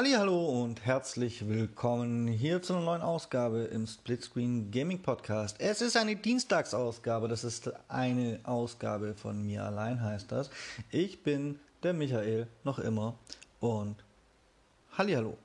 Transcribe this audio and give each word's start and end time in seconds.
Hallo 0.00 0.62
und 0.62 0.86
herzlich 0.86 1.48
willkommen 1.48 2.28
hier 2.28 2.62
zu 2.62 2.72
einer 2.74 2.84
neuen 2.84 3.02
Ausgabe 3.02 3.64
im 3.64 3.84
Splitscreen 3.84 4.70
Gaming 4.70 5.02
Podcast. 5.02 5.56
Es 5.58 5.82
ist 5.82 5.96
eine 5.96 6.14
Dienstagsausgabe, 6.14 7.26
das 7.26 7.42
ist 7.42 7.72
eine 7.88 8.38
Ausgabe 8.44 9.14
von 9.14 9.44
mir 9.44 9.64
allein 9.64 10.00
heißt 10.00 10.30
das. 10.30 10.50
Ich 10.92 11.24
bin 11.24 11.58
der 11.82 11.94
Michael 11.94 12.46
noch 12.62 12.78
immer 12.78 13.18
und 13.58 13.96
Hallo. 14.96 15.36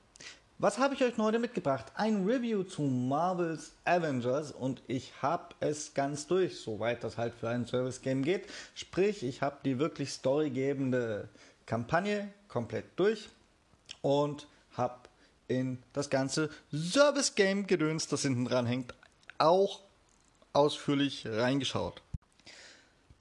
Was 0.60 0.78
habe 0.78 0.94
ich 0.94 1.04
euch 1.04 1.18
heute 1.18 1.40
mitgebracht? 1.40 1.92
Ein 1.96 2.24
Review 2.24 2.62
zu 2.62 2.84
Marvel's 2.84 3.72
Avengers 3.86 4.52
und 4.52 4.84
ich 4.86 5.14
habe 5.24 5.56
es 5.62 5.96
ganz 5.96 6.28
durch, 6.28 6.60
soweit 6.60 7.04
das 7.04 7.18
halt 7.18 7.34
für 7.34 7.50
ein 7.50 7.66
Service 7.66 8.04
Game 8.04 8.22
geht. 8.22 8.48
Sprich, 8.76 9.24
ich 9.24 9.42
habe 9.42 9.58
die 9.66 9.80
wirklich 9.80 10.12
storygebende 10.12 11.28
Kampagne 11.66 12.32
komplett 12.48 12.86
durch 12.98 13.30
und 14.02 14.48
habe 14.72 15.10
in 15.48 15.84
das 15.94 16.10
ganze 16.10 16.50
Service 16.74 17.36
Game 17.36 17.68
Gedöns, 17.68 18.08
das 18.08 18.22
hinten 18.24 18.46
dran 18.46 18.66
hängt, 18.66 18.94
auch 19.38 19.82
ausführlich 20.54 21.26
reingeschaut. 21.28 22.02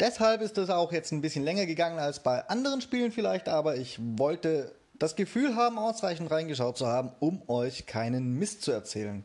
Deshalb 0.00 0.40
ist 0.40 0.58
es 0.58 0.70
auch 0.70 0.92
jetzt 0.92 1.12
ein 1.12 1.20
bisschen 1.20 1.44
länger 1.44 1.66
gegangen 1.66 1.98
als 1.98 2.22
bei 2.22 2.48
anderen 2.48 2.80
Spielen 2.80 3.12
vielleicht, 3.12 3.48
aber 3.48 3.76
ich 3.76 3.98
wollte 4.00 4.74
das 4.94 5.16
Gefühl 5.16 5.56
haben, 5.56 5.78
ausreichend 5.78 6.30
reingeschaut 6.30 6.76
zu 6.76 6.86
haben, 6.86 7.12
um 7.20 7.48
euch 7.48 7.86
keinen 7.86 8.38
Mist 8.38 8.62
zu 8.62 8.72
erzählen. 8.72 9.24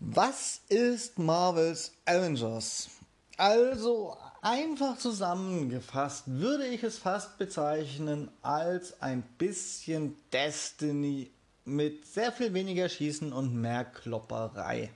Was 0.00 0.60
ist 0.68 1.18
Marvel's 1.18 1.92
Avengers? 2.04 2.88
Also 3.36 4.16
Einfach 4.44 4.98
zusammengefasst 4.98 6.24
würde 6.26 6.66
ich 6.66 6.82
es 6.82 6.98
fast 6.98 7.38
bezeichnen 7.38 8.30
als 8.42 9.00
ein 9.00 9.22
bisschen 9.38 10.18
Destiny 10.34 11.30
mit 11.64 12.04
sehr 12.04 12.30
viel 12.30 12.52
weniger 12.52 12.90
Schießen 12.90 13.32
und 13.32 13.54
mehr 13.54 13.86
Klopperei. 13.86 14.90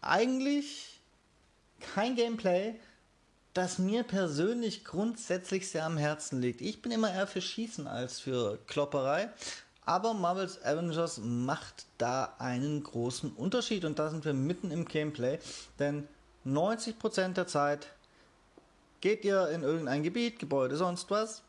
Eigentlich 0.00 1.00
kein 1.80 2.16
Gameplay, 2.16 2.76
das 3.52 3.78
mir 3.78 4.04
persönlich 4.04 4.86
grundsätzlich 4.86 5.68
sehr 5.68 5.84
am 5.84 5.98
Herzen 5.98 6.40
liegt. 6.40 6.62
Ich 6.62 6.80
bin 6.80 6.92
immer 6.92 7.12
eher 7.12 7.26
für 7.26 7.42
Schießen 7.42 7.86
als 7.86 8.20
für 8.20 8.58
Klopperei. 8.66 9.28
Aber 9.84 10.14
Marvel's 10.14 10.64
Avengers 10.64 11.18
macht 11.18 11.84
da 11.98 12.36
einen 12.38 12.82
großen 12.84 13.32
Unterschied 13.32 13.84
und 13.84 13.98
da 13.98 14.08
sind 14.08 14.24
wir 14.24 14.32
mitten 14.32 14.70
im 14.70 14.86
Gameplay, 14.86 15.38
denn 15.78 16.08
90% 16.46 17.34
der 17.34 17.46
Zeit 17.46 17.88
Geht 19.00 19.24
ihr 19.24 19.48
in 19.48 19.62
irgendein 19.62 20.02
Gebiet, 20.02 20.38
Gebäude, 20.38 20.76
sonst 20.76 21.10
was, 21.10 21.42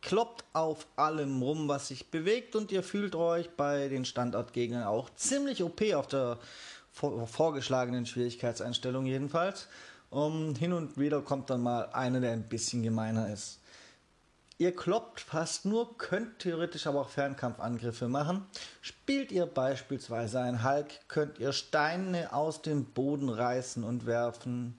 kloppt 0.00 0.44
auf 0.52 0.86
allem 0.96 1.42
rum, 1.42 1.68
was 1.68 1.88
sich 1.88 2.10
bewegt 2.10 2.56
und 2.56 2.72
ihr 2.72 2.82
fühlt 2.82 3.14
euch 3.14 3.50
bei 3.50 3.88
den 3.88 4.04
Standortgegnern 4.04 4.84
auch 4.84 5.10
ziemlich 5.14 5.62
OP 5.62 5.82
auf 5.94 6.06
der 6.06 6.38
vorgeschlagenen 6.92 8.06
Schwierigkeitseinstellung 8.06 9.06
jedenfalls. 9.06 9.68
Um, 10.10 10.56
hin 10.56 10.72
und 10.72 10.98
wieder 10.98 11.20
kommt 11.20 11.50
dann 11.50 11.62
mal 11.62 11.88
einer, 11.92 12.20
der 12.20 12.32
ein 12.32 12.48
bisschen 12.48 12.82
gemeiner 12.82 13.32
ist. 13.32 13.60
Ihr 14.58 14.74
kloppt 14.74 15.20
fast 15.20 15.64
nur, 15.64 15.96
könnt 15.96 16.40
theoretisch 16.40 16.86
aber 16.86 17.00
auch 17.00 17.08
Fernkampfangriffe 17.08 18.08
machen. 18.08 18.44
Spielt 18.82 19.32
ihr 19.32 19.46
beispielsweise 19.46 20.40
ein 20.40 20.62
Hulk, 20.62 21.08
könnt 21.08 21.38
ihr 21.38 21.52
Steine 21.52 22.34
aus 22.34 22.60
dem 22.60 22.84
Boden 22.84 23.30
reißen 23.30 23.84
und 23.84 24.04
werfen. 24.04 24.76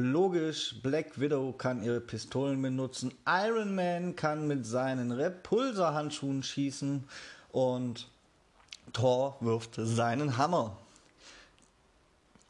Logisch, 0.00 0.76
Black 0.80 1.18
Widow 1.18 1.52
kann 1.52 1.82
ihre 1.82 2.00
Pistolen 2.00 2.62
benutzen, 2.62 3.12
Iron 3.26 3.74
Man 3.74 4.14
kann 4.14 4.46
mit 4.46 4.64
seinen 4.64 5.10
Repulsor-Handschuhen 5.10 6.44
schießen 6.44 7.02
und 7.50 8.08
Thor 8.92 9.36
wirft 9.40 9.74
seinen 9.74 10.36
Hammer. 10.36 10.76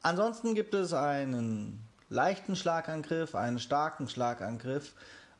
Ansonsten 0.02 0.54
gibt 0.54 0.74
es 0.74 0.92
einen 0.92 1.80
leichten 2.10 2.54
Schlagangriff, 2.54 3.34
einen 3.34 3.58
starken 3.58 4.10
Schlagangriff 4.10 4.92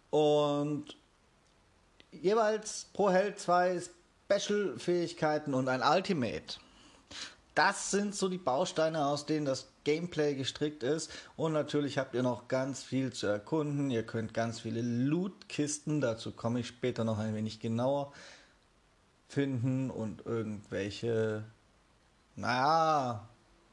und 0.08 0.96
jeweils 2.10 2.86
pro 2.94 3.10
Held 3.10 3.38
zwei 3.38 3.82
Special-Fähigkeiten 4.24 5.52
und 5.52 5.68
ein 5.68 5.82
Ultimate. 5.82 6.58
Das 7.58 7.90
sind 7.90 8.14
so 8.14 8.28
die 8.28 8.38
Bausteine, 8.38 9.04
aus 9.06 9.26
denen 9.26 9.44
das 9.44 9.66
Gameplay 9.82 10.36
gestrickt 10.36 10.84
ist. 10.84 11.10
Und 11.34 11.52
natürlich 11.52 11.98
habt 11.98 12.14
ihr 12.14 12.22
noch 12.22 12.46
ganz 12.46 12.84
viel 12.84 13.12
zu 13.12 13.26
erkunden. 13.26 13.90
Ihr 13.90 14.04
könnt 14.04 14.32
ganz 14.32 14.60
viele 14.60 14.80
Lootkisten, 14.80 16.00
dazu 16.00 16.30
komme 16.30 16.60
ich 16.60 16.68
später 16.68 17.02
noch 17.02 17.18
ein 17.18 17.34
wenig 17.34 17.58
genauer, 17.58 18.12
finden 19.26 19.90
und 19.90 20.24
irgendwelche, 20.24 21.42
naja, 22.36 23.28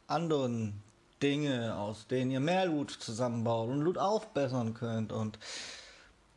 anderen 0.07 0.81
Dinge, 1.21 1.75
aus 1.77 2.07
denen 2.07 2.31
ihr 2.31 2.39
mehr 2.39 2.65
Loot 2.65 2.89
zusammenbaut 2.89 3.69
und 3.69 3.81
Loot 3.81 3.99
aufbessern 3.99 4.73
könnt. 4.73 5.11
Und 5.11 5.37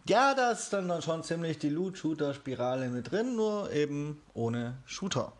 ja, 0.06 0.34
da 0.34 0.50
ist 0.50 0.70
dann 0.75 1.00
schon 1.00 1.22
ziemlich 1.22 1.58
die 1.58 1.70
Loot-Shooter-Spirale 1.70 2.91
mit 2.91 3.10
drin, 3.10 3.37
nur 3.37 3.72
eben 3.72 4.20
ohne 4.34 4.76
Shooter. 4.84 5.32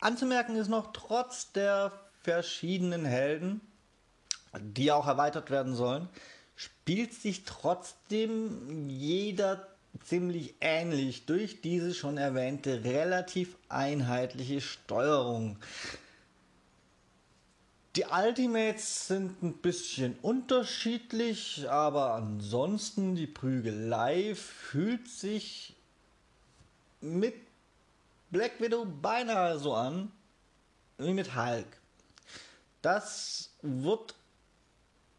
Anzumerken 0.00 0.56
ist 0.56 0.68
noch, 0.68 0.92
trotz 0.92 1.52
der 1.52 1.92
verschiedenen 2.22 3.04
Helden, 3.04 3.60
die 4.58 4.92
auch 4.92 5.06
erweitert 5.06 5.50
werden 5.50 5.74
sollen, 5.74 6.08
spielt 6.56 7.14
sich 7.14 7.44
trotzdem 7.44 8.88
jeder 8.88 9.66
ziemlich 10.04 10.54
ähnlich 10.60 11.26
durch 11.26 11.60
diese 11.60 11.94
schon 11.94 12.16
erwähnte 12.16 12.84
relativ 12.84 13.56
einheitliche 13.68 14.60
Steuerung. 14.60 15.58
Die 17.96 18.04
Ultimates 18.04 19.08
sind 19.08 19.42
ein 19.42 19.54
bisschen 19.54 20.16
unterschiedlich, 20.22 21.68
aber 21.68 22.14
ansonsten 22.14 23.16
die 23.16 23.26
Prügelei 23.26 24.34
fühlt 24.36 25.08
sich 25.08 25.74
mit 27.00 27.34
Black 28.30 28.60
Widow 28.60 28.84
beinahe 28.84 29.58
so 29.58 29.74
an 29.74 30.12
wie 30.98 31.12
mit 31.12 31.34
Hulk. 31.34 31.66
Das 32.82 33.50
wird 33.62 34.14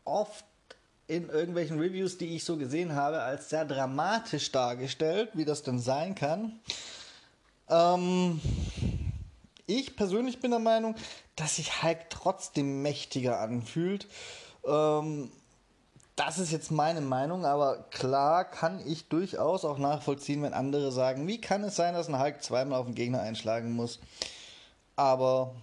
oft 0.05 0.45
in 1.07 1.29
irgendwelchen 1.29 1.79
Reviews, 1.79 2.17
die 2.17 2.35
ich 2.35 2.45
so 2.45 2.57
gesehen 2.57 2.95
habe, 2.95 3.21
als 3.21 3.49
sehr 3.49 3.65
dramatisch 3.65 4.51
dargestellt, 4.51 5.29
wie 5.33 5.45
das 5.45 5.61
denn 5.61 5.79
sein 5.79 6.15
kann. 6.15 6.59
Ähm, 7.67 8.39
ich 9.65 9.95
persönlich 9.95 10.39
bin 10.39 10.51
der 10.51 10.59
Meinung, 10.59 10.95
dass 11.35 11.57
sich 11.57 11.83
Hulk 11.83 12.09
trotzdem 12.09 12.81
mächtiger 12.81 13.39
anfühlt. 13.39 14.07
Ähm, 14.65 15.31
das 16.25 16.37
ist 16.37 16.51
jetzt 16.51 16.71
meine 16.71 17.01
Meinung, 17.01 17.45
aber 17.45 17.85
klar 17.89 18.45
kann 18.45 18.79
ich 18.85 19.07
durchaus 19.07 19.65
auch 19.65 19.79
nachvollziehen, 19.79 20.43
wenn 20.43 20.53
andere 20.53 20.91
sagen, 20.91 21.27
wie 21.27 21.41
kann 21.41 21.63
es 21.63 21.75
sein, 21.75 21.95
dass 21.95 22.09
ein 22.09 22.19
Hulk 22.19 22.43
zweimal 22.43 22.79
auf 22.79 22.85
den 22.85 22.95
Gegner 22.95 23.21
einschlagen 23.21 23.71
muss. 23.71 23.99
Aber 24.95 25.55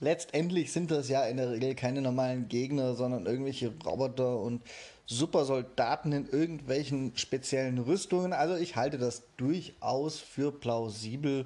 letztendlich 0.00 0.72
sind 0.72 0.90
das 0.90 1.08
ja 1.08 1.24
in 1.24 1.36
der 1.36 1.50
Regel 1.50 1.74
keine 1.74 2.00
normalen 2.00 2.48
Gegner, 2.48 2.94
sondern 2.94 3.26
irgendwelche 3.26 3.72
Roboter 3.84 4.38
und 4.38 4.62
Supersoldaten 5.06 6.12
in 6.12 6.28
irgendwelchen 6.28 7.14
speziellen 7.16 7.78
Rüstungen. 7.78 8.32
Also 8.32 8.54
ich 8.56 8.76
halte 8.76 8.96
das 8.96 9.24
durchaus 9.36 10.20
für 10.20 10.52
plausibel 10.52 11.44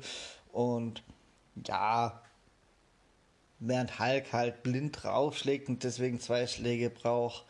und 0.52 1.02
ja, 1.66 2.20
während 3.58 3.98
Hulk 3.98 4.32
halt 4.32 4.62
blind 4.62 5.02
draufschlägt 5.02 5.68
und 5.68 5.84
deswegen 5.84 6.20
zwei 6.20 6.46
Schläge 6.46 6.90
braucht, 6.90 7.44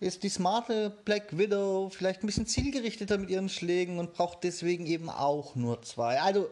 ist 0.00 0.22
die 0.22 0.28
smarte 0.28 0.92
Black 1.04 1.36
Widow 1.38 1.90
vielleicht 1.90 2.22
ein 2.22 2.26
bisschen 2.26 2.46
zielgerichteter 2.46 3.16
mit 3.16 3.30
ihren 3.30 3.48
Schlägen 3.48 3.98
und 3.98 4.12
braucht 4.12 4.44
deswegen 4.44 4.86
eben 4.86 5.08
auch 5.08 5.54
nur 5.54 5.82
zwei. 5.82 6.20
Also, 6.20 6.48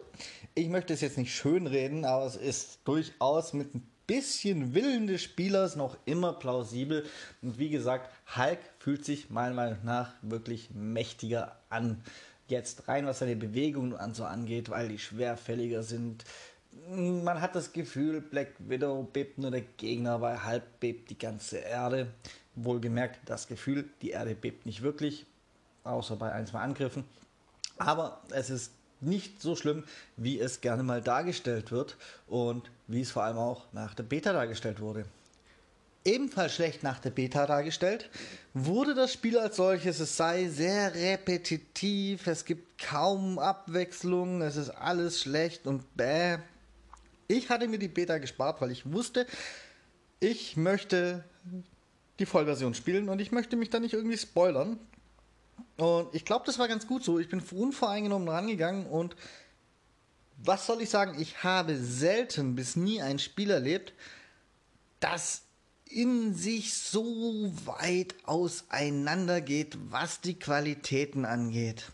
ich 0.54 0.68
möchte 0.68 0.94
es 0.94 1.00
jetzt 1.00 1.18
nicht 1.18 1.34
schönreden, 1.34 2.04
aber 2.04 2.24
es 2.24 2.36
ist 2.36 2.78
durchaus 2.84 3.52
mit 3.52 3.74
ein 3.74 3.86
bisschen 4.06 4.74
Willen 4.74 5.06
des 5.06 5.22
Spielers 5.22 5.76
noch 5.76 5.96
immer 6.06 6.32
plausibel. 6.32 7.04
Und 7.42 7.58
wie 7.58 7.70
gesagt, 7.70 8.10
Hulk 8.36 8.58
fühlt 8.78 9.04
sich 9.04 9.30
meiner 9.30 9.54
Meinung 9.54 9.78
nach 9.84 10.12
wirklich 10.22 10.70
mächtiger 10.70 11.56
an 11.68 12.02
jetzt 12.52 12.86
rein, 12.86 13.06
was 13.06 13.18
seine 13.18 13.34
Bewegungen 13.34 13.92
und 13.92 14.14
so 14.14 14.24
angeht, 14.24 14.70
weil 14.70 14.88
die 14.88 14.98
schwerfälliger 14.98 15.82
sind. 15.82 16.24
Man 16.88 17.40
hat 17.40 17.56
das 17.56 17.72
Gefühl, 17.72 18.20
Black 18.20 18.52
Widow 18.58 19.02
bebt 19.12 19.38
nur 19.38 19.50
der 19.50 19.62
Gegner, 19.62 20.20
weil 20.20 20.44
halb 20.44 20.80
bebt 20.80 21.10
die 21.10 21.18
ganze 21.18 21.58
Erde. 21.58 22.06
Wohlgemerkt, 22.54 23.18
das 23.26 23.48
Gefühl, 23.48 23.88
die 24.02 24.10
Erde 24.10 24.34
bebt 24.34 24.66
nicht 24.66 24.82
wirklich, 24.82 25.26
außer 25.84 26.16
bei 26.16 26.32
ein, 26.32 26.46
zwei 26.46 26.60
Angriffen. 26.60 27.04
Aber 27.78 28.22
es 28.30 28.50
ist 28.50 28.72
nicht 29.00 29.42
so 29.42 29.56
schlimm, 29.56 29.84
wie 30.16 30.38
es 30.38 30.60
gerne 30.60 30.82
mal 30.82 31.02
dargestellt 31.02 31.72
wird 31.72 31.96
und 32.28 32.70
wie 32.86 33.00
es 33.00 33.10
vor 33.10 33.24
allem 33.24 33.38
auch 33.38 33.64
nach 33.72 33.94
der 33.94 34.04
Beta 34.04 34.32
dargestellt 34.32 34.80
wurde. 34.80 35.06
Ebenfalls 36.04 36.54
schlecht 36.54 36.82
nach 36.82 36.98
der 36.98 37.10
Beta 37.10 37.46
dargestellt. 37.46 38.10
Wurde 38.54 38.94
das 38.94 39.12
Spiel 39.12 39.38
als 39.38 39.56
solches, 39.56 40.00
es 40.00 40.16
sei 40.16 40.48
sehr 40.48 40.94
repetitiv, 40.94 42.26
es 42.26 42.44
gibt 42.44 42.78
kaum 42.82 43.38
Abwechslung, 43.38 44.42
es 44.42 44.56
ist 44.56 44.70
alles 44.70 45.20
schlecht 45.20 45.66
und 45.66 45.96
bäh. 45.96 46.38
Ich 47.28 47.48
hatte 47.48 47.68
mir 47.68 47.78
die 47.78 47.88
Beta 47.88 48.18
gespart, 48.18 48.60
weil 48.60 48.70
ich 48.70 48.90
wusste, 48.92 49.26
ich 50.20 50.56
möchte 50.56 51.24
die 52.18 52.26
Vollversion 52.26 52.74
spielen 52.74 53.08
und 53.08 53.20
ich 53.20 53.32
möchte 53.32 53.56
mich 53.56 53.70
da 53.70 53.80
nicht 53.80 53.94
irgendwie 53.94 54.18
spoilern. 54.18 54.78
Und 55.76 56.14
ich 56.14 56.24
glaube, 56.24 56.44
das 56.46 56.58
war 56.58 56.68
ganz 56.68 56.86
gut 56.86 57.04
so. 57.04 57.18
Ich 57.18 57.28
bin 57.28 57.40
unvoreingenommen 57.40 58.28
rangegangen 58.28 58.86
und 58.86 59.16
was 60.44 60.66
soll 60.66 60.82
ich 60.82 60.90
sagen? 60.90 61.20
Ich 61.20 61.42
habe 61.44 61.76
selten 61.76 62.54
bis 62.54 62.76
nie 62.76 63.00
ein 63.00 63.18
Spiel 63.18 63.50
erlebt, 63.50 63.92
das 65.00 65.42
in 65.94 66.34
sich 66.34 66.74
so 66.74 67.52
weit 67.64 68.14
auseinandergeht, 68.24 69.76
was 69.90 70.20
die 70.20 70.38
Qualitäten 70.38 71.24
angeht. 71.24 71.84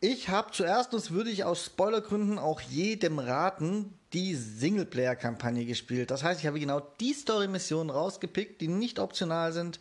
Ich 0.00 0.28
habe 0.30 0.52
zuerst, 0.52 0.92
das 0.94 1.10
würde 1.10 1.30
ich 1.30 1.44
aus 1.44 1.66
Spoilergründen 1.66 2.38
auch 2.38 2.60
jedem 2.60 3.18
raten, 3.18 3.92
die 4.12 4.34
Singleplayer-Kampagne 4.34 5.66
gespielt. 5.66 6.10
Das 6.10 6.22
heißt, 6.22 6.40
ich 6.40 6.46
habe 6.46 6.58
genau 6.58 6.80
die 7.00 7.12
Story-Missionen 7.12 7.90
rausgepickt, 7.90 8.60
die 8.60 8.68
nicht 8.68 8.98
optional 8.98 9.52
sind 9.52 9.78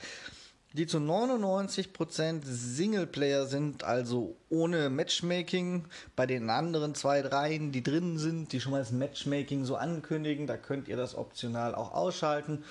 die 0.73 0.85
zu 0.85 0.97
99% 0.97 2.41
Singleplayer 2.43 3.47
sind, 3.47 3.83
also 3.83 4.35
ohne 4.49 4.89
Matchmaking. 4.89 5.85
Bei 6.15 6.27
den 6.27 6.49
anderen 6.49 6.93
zwei, 6.93 7.21
dreien, 7.21 7.71
die 7.71 7.81
drin 7.81 8.19
sind, 8.19 8.51
die 8.51 8.61
schon 8.61 8.73
mal 8.73 8.79
das 8.79 8.91
Matchmaking 8.91 9.65
so 9.65 9.75
ankündigen, 9.75 10.45
da 10.45 10.57
könnt 10.57 10.87
ihr 10.87 10.97
das 10.97 11.15
optional 11.15 11.73
auch 11.73 11.93
ausschalten. 11.93 12.63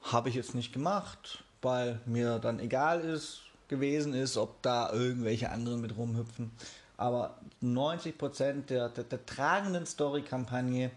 Habe 0.00 0.30
ich 0.30 0.34
jetzt 0.34 0.54
nicht 0.54 0.72
gemacht, 0.72 1.44
weil 1.60 2.00
mir 2.06 2.38
dann 2.38 2.58
egal 2.58 3.00
ist, 3.00 3.42
gewesen 3.68 4.14
ist, 4.14 4.36
ob 4.36 4.62
da 4.62 4.92
irgendwelche 4.92 5.50
anderen 5.50 5.80
mit 5.80 5.96
rumhüpfen. 5.96 6.52
Aber 6.96 7.38
90% 7.62 8.66
der, 8.66 8.88
der, 8.88 9.04
der 9.04 9.26
tragenden 9.26 9.84
Story-Kampagne 9.84 10.90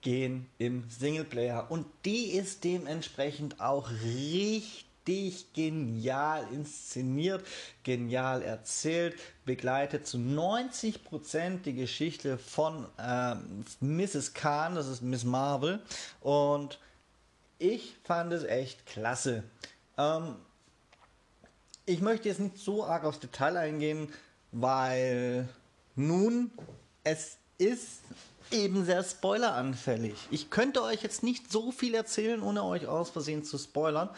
gehen 0.00 0.46
im 0.58 0.84
Singleplayer 0.88 1.70
und 1.70 1.86
die 2.04 2.32
ist 2.32 2.64
dementsprechend 2.64 3.60
auch 3.60 3.90
richtig 3.90 4.86
richtig 5.06 5.52
genial 5.52 6.46
inszeniert, 6.52 7.44
genial 7.82 8.42
erzählt, 8.42 9.16
begleitet 9.44 10.06
zu 10.06 10.18
90% 10.18 11.62
die 11.62 11.74
Geschichte 11.74 12.38
von 12.38 12.86
ähm, 12.98 13.64
Mrs. 13.80 14.34
Khan, 14.34 14.74
das 14.74 14.88
ist 14.88 15.02
Miss 15.02 15.24
Marvel. 15.24 15.80
Und 16.20 16.78
ich 17.58 17.94
fand 18.04 18.32
es 18.32 18.44
echt 18.44 18.86
klasse. 18.86 19.44
Ähm, 19.98 20.36
ich 21.86 22.00
möchte 22.00 22.28
jetzt 22.28 22.40
nicht 22.40 22.58
so 22.58 22.84
arg 22.84 23.04
aufs 23.04 23.20
Detail 23.20 23.56
eingehen, 23.56 24.12
weil 24.52 25.48
nun 25.96 26.50
es 27.04 27.38
ist 27.58 28.00
eben 28.50 28.84
sehr 28.84 29.02
spoileranfällig. 29.02 30.14
Ich 30.30 30.50
könnte 30.50 30.82
euch 30.82 31.02
jetzt 31.02 31.22
nicht 31.22 31.50
so 31.50 31.72
viel 31.72 31.94
erzählen, 31.94 32.42
ohne 32.42 32.64
euch 32.64 32.86
aus 32.86 33.10
Versehen 33.10 33.44
zu 33.44 33.58
spoilern. 33.58 34.10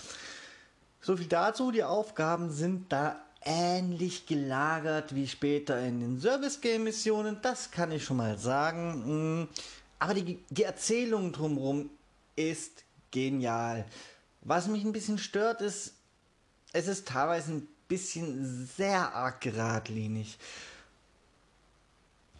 So 1.04 1.18
viel 1.18 1.26
dazu. 1.26 1.70
Die 1.70 1.84
Aufgaben 1.84 2.50
sind 2.50 2.90
da 2.90 3.22
ähnlich 3.42 4.24
gelagert 4.24 5.14
wie 5.14 5.28
später 5.28 5.78
in 5.78 6.00
den 6.00 6.18
Service-Game-Missionen. 6.18 7.40
Das 7.42 7.70
kann 7.70 7.92
ich 7.92 8.04
schon 8.04 8.16
mal 8.16 8.38
sagen. 8.38 9.42
Mm, 9.42 9.48
aber 9.98 10.14
die, 10.14 10.38
die 10.48 10.62
Erzählung 10.62 11.30
drumherum 11.32 11.90
ist 12.36 12.84
genial. 13.10 13.84
Was 14.40 14.66
mich 14.66 14.82
ein 14.82 14.92
bisschen 14.92 15.18
stört, 15.18 15.60
ist, 15.60 15.92
es 16.72 16.88
ist 16.88 17.06
teilweise 17.06 17.52
ein 17.52 17.68
bisschen 17.86 18.66
sehr 18.74 19.14
arg 19.14 19.42
geradlinig. 19.42 20.38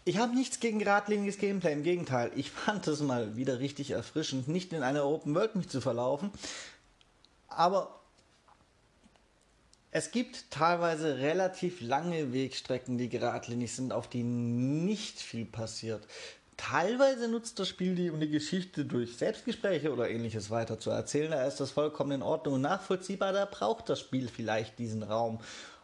Ich 0.07 0.17
habe 0.17 0.35
nichts 0.35 0.59
gegen 0.59 0.79
geradliniges 0.79 1.37
Gameplay, 1.37 1.75
im 1.75 1.83
Gegenteil. 1.83 2.33
Ich 2.35 2.51
fand 2.51 2.87
es 2.87 3.01
mal 3.01 3.37
wieder 3.37 3.59
richtig 3.59 3.91
erfrischend, 3.91 4.49
nicht 4.49 4.73
in 4.73 4.83
einer 4.83 5.05
Open 5.05 5.35
World 5.35 5.55
mich 5.55 5.69
zu 5.69 5.83
verlaufen. 5.83 6.31
Aber 7.47 8.01
es 9.97 10.11
gibt 10.11 10.51
teilweise 10.51 11.19
relativ 11.19 11.81
lange 11.81 12.33
Wegstrecken, 12.33 12.99
die 12.99 13.09
geradlinig 13.09 13.77
sind, 13.77 13.93
auf 13.93 14.09
denen 14.09 14.85
nicht 14.85 15.21
viel 15.21 15.45
passiert. 15.45 16.05
Teilweise 16.57 17.29
nutzt 17.29 17.61
das 17.61 17.69
Spiel 17.69 17.95
die, 17.95 18.11
um 18.11 18.19
die 18.19 18.29
Geschichte 18.29 18.85
durch 18.85 19.17
Selbstgespräche 19.17 19.93
oder 19.93 20.11
ähnliches 20.11 20.51
weiter 20.51 20.81
zu 20.81 20.91
erzählen. 20.91 21.31
Da 21.31 21.45
ist 21.45 21.61
das 21.61 21.71
vollkommen 21.71 22.11
in 22.11 22.23
Ordnung 22.23 22.55
und 22.55 22.63
nachvollziehbar. 22.63 23.33
Da 23.33 23.45
braucht 23.45 23.89
das 23.89 24.01
Spiel 24.01 24.27
vielleicht 24.27 24.81
diesen 24.81 25.05
Raum 25.05 25.39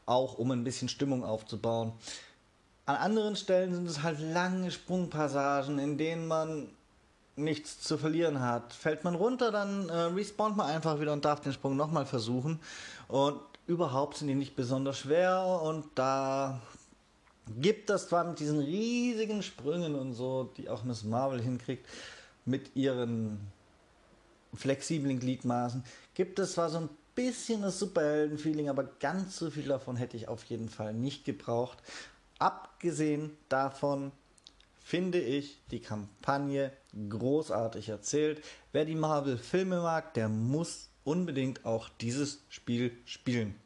auch, 0.07 0.39
um 0.39 0.51
ein 0.51 0.65
bisschen 0.65 0.89
Stimmung 0.89 1.23
aufzubauen. 1.25 1.93
An 2.87 2.97
anderen 2.97 3.37
Stellen 3.37 3.73
sind 3.73 3.89
es 3.89 4.03
halt 4.03 4.19
lange 4.19 4.73
Sprungpassagen, 4.73 5.79
in 5.79 5.99
denen 5.99 6.27
man 6.27 6.67
nichts 7.37 7.81
zu 7.81 7.97
verlieren 7.97 8.41
hat. 8.41 8.73
Fällt 8.73 9.05
man 9.05 9.15
runter, 9.15 9.53
dann 9.53 9.89
äh, 9.89 9.93
respawnt 9.93 10.57
man 10.57 10.67
einfach 10.67 11.01
wieder 11.01 11.13
und 11.13 11.25
darf 11.25 11.41
den 11.41 11.53
Sprung 11.53 11.77
nochmal 11.77 12.07
versuchen. 12.07 12.59
Und 13.07 13.41
überhaupt 13.71 14.17
sind 14.17 14.27
die 14.27 14.35
nicht 14.35 14.57
besonders 14.57 14.99
schwer 14.99 15.61
und 15.63 15.87
da 15.95 16.61
gibt 17.61 17.89
es 17.89 18.09
zwar 18.09 18.25
mit 18.25 18.41
diesen 18.41 18.59
riesigen 18.59 19.45
Sprüngen 19.45 19.95
und 19.95 20.15
so, 20.15 20.51
die 20.57 20.69
auch 20.69 20.83
Miss 20.83 21.05
Marvel 21.05 21.41
hinkriegt, 21.41 21.87
mit 22.45 22.75
ihren 22.75 23.39
flexiblen 24.55 25.21
Gliedmaßen, 25.21 25.85
gibt 26.15 26.41
es 26.41 26.55
zwar 26.55 26.69
so 26.69 26.79
ein 26.79 26.89
bisschen 27.15 27.63
das 27.63 27.79
Superhelden-Feeling, 27.79 28.69
aber 28.69 28.85
ganz 28.99 29.37
so 29.37 29.51
viel 29.51 29.69
davon 29.69 29.95
hätte 29.95 30.17
ich 30.17 30.27
auf 30.27 30.43
jeden 30.45 30.69
Fall 30.69 30.93
nicht 30.93 31.25
gebraucht. 31.25 31.79
Abgesehen 32.41 33.37
davon 33.49 34.11
finde 34.81 35.21
ich 35.21 35.61
die 35.71 35.81
Kampagne 35.81 36.73
großartig 37.09 37.89
erzählt. 37.89 38.43
Wer 38.73 38.85
die 38.85 38.97
Marvel-Filme 38.97 39.81
mag, 39.81 40.15
der 40.15 40.29
muss 40.29 40.89
unbedingt 41.05 41.65
auch 41.65 41.89
dieses 42.01 42.43
Spiel 42.49 42.97
spielen. 43.05 43.60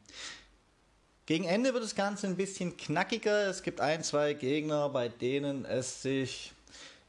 Gegen 1.25 1.45
Ende 1.45 1.73
wird 1.73 1.83
das 1.83 1.95
Ganze 1.95 2.27
ein 2.27 2.35
bisschen 2.35 2.77
knackiger. 2.77 3.47
Es 3.47 3.63
gibt 3.63 3.81
ein, 3.81 4.03
zwei 4.03 4.33
Gegner, 4.33 4.89
bei 4.89 5.09
denen 5.09 5.65
es 5.65 6.01
sich, 6.03 6.53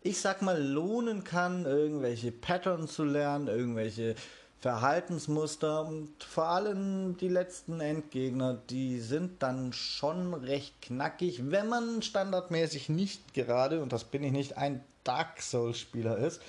ich 0.03 0.21
sag 0.21 0.41
mal, 0.41 0.63
lohnen 0.63 1.23
kann, 1.23 1.67
irgendwelche 1.67 2.33
Patterns 2.33 2.95
zu 2.95 3.05
lernen, 3.05 3.49
irgendwelche 3.49 4.15
Verhaltensmuster 4.61 5.87
und 5.87 6.25
vor 6.25 6.47
allem 6.47 7.19
die 7.19 7.29
letzten 7.29 7.81
Endgegner, 7.81 8.59
die 8.71 9.01
sind 9.01 9.43
dann 9.43 9.75
schon 9.75 10.33
recht 10.33 10.81
knackig, 10.81 11.51
wenn 11.51 11.69
man 11.69 12.01
standardmäßig 12.01 12.89
nicht 12.89 13.35
gerade, 13.35 13.83
und 13.83 13.93
das 13.93 14.05
bin 14.05 14.25
ich 14.25 14.33
nicht, 14.33 14.57
ein 14.57 14.83
Dark 15.05 15.41
Souls-Spieler 15.43 16.17
ist. 16.17 16.41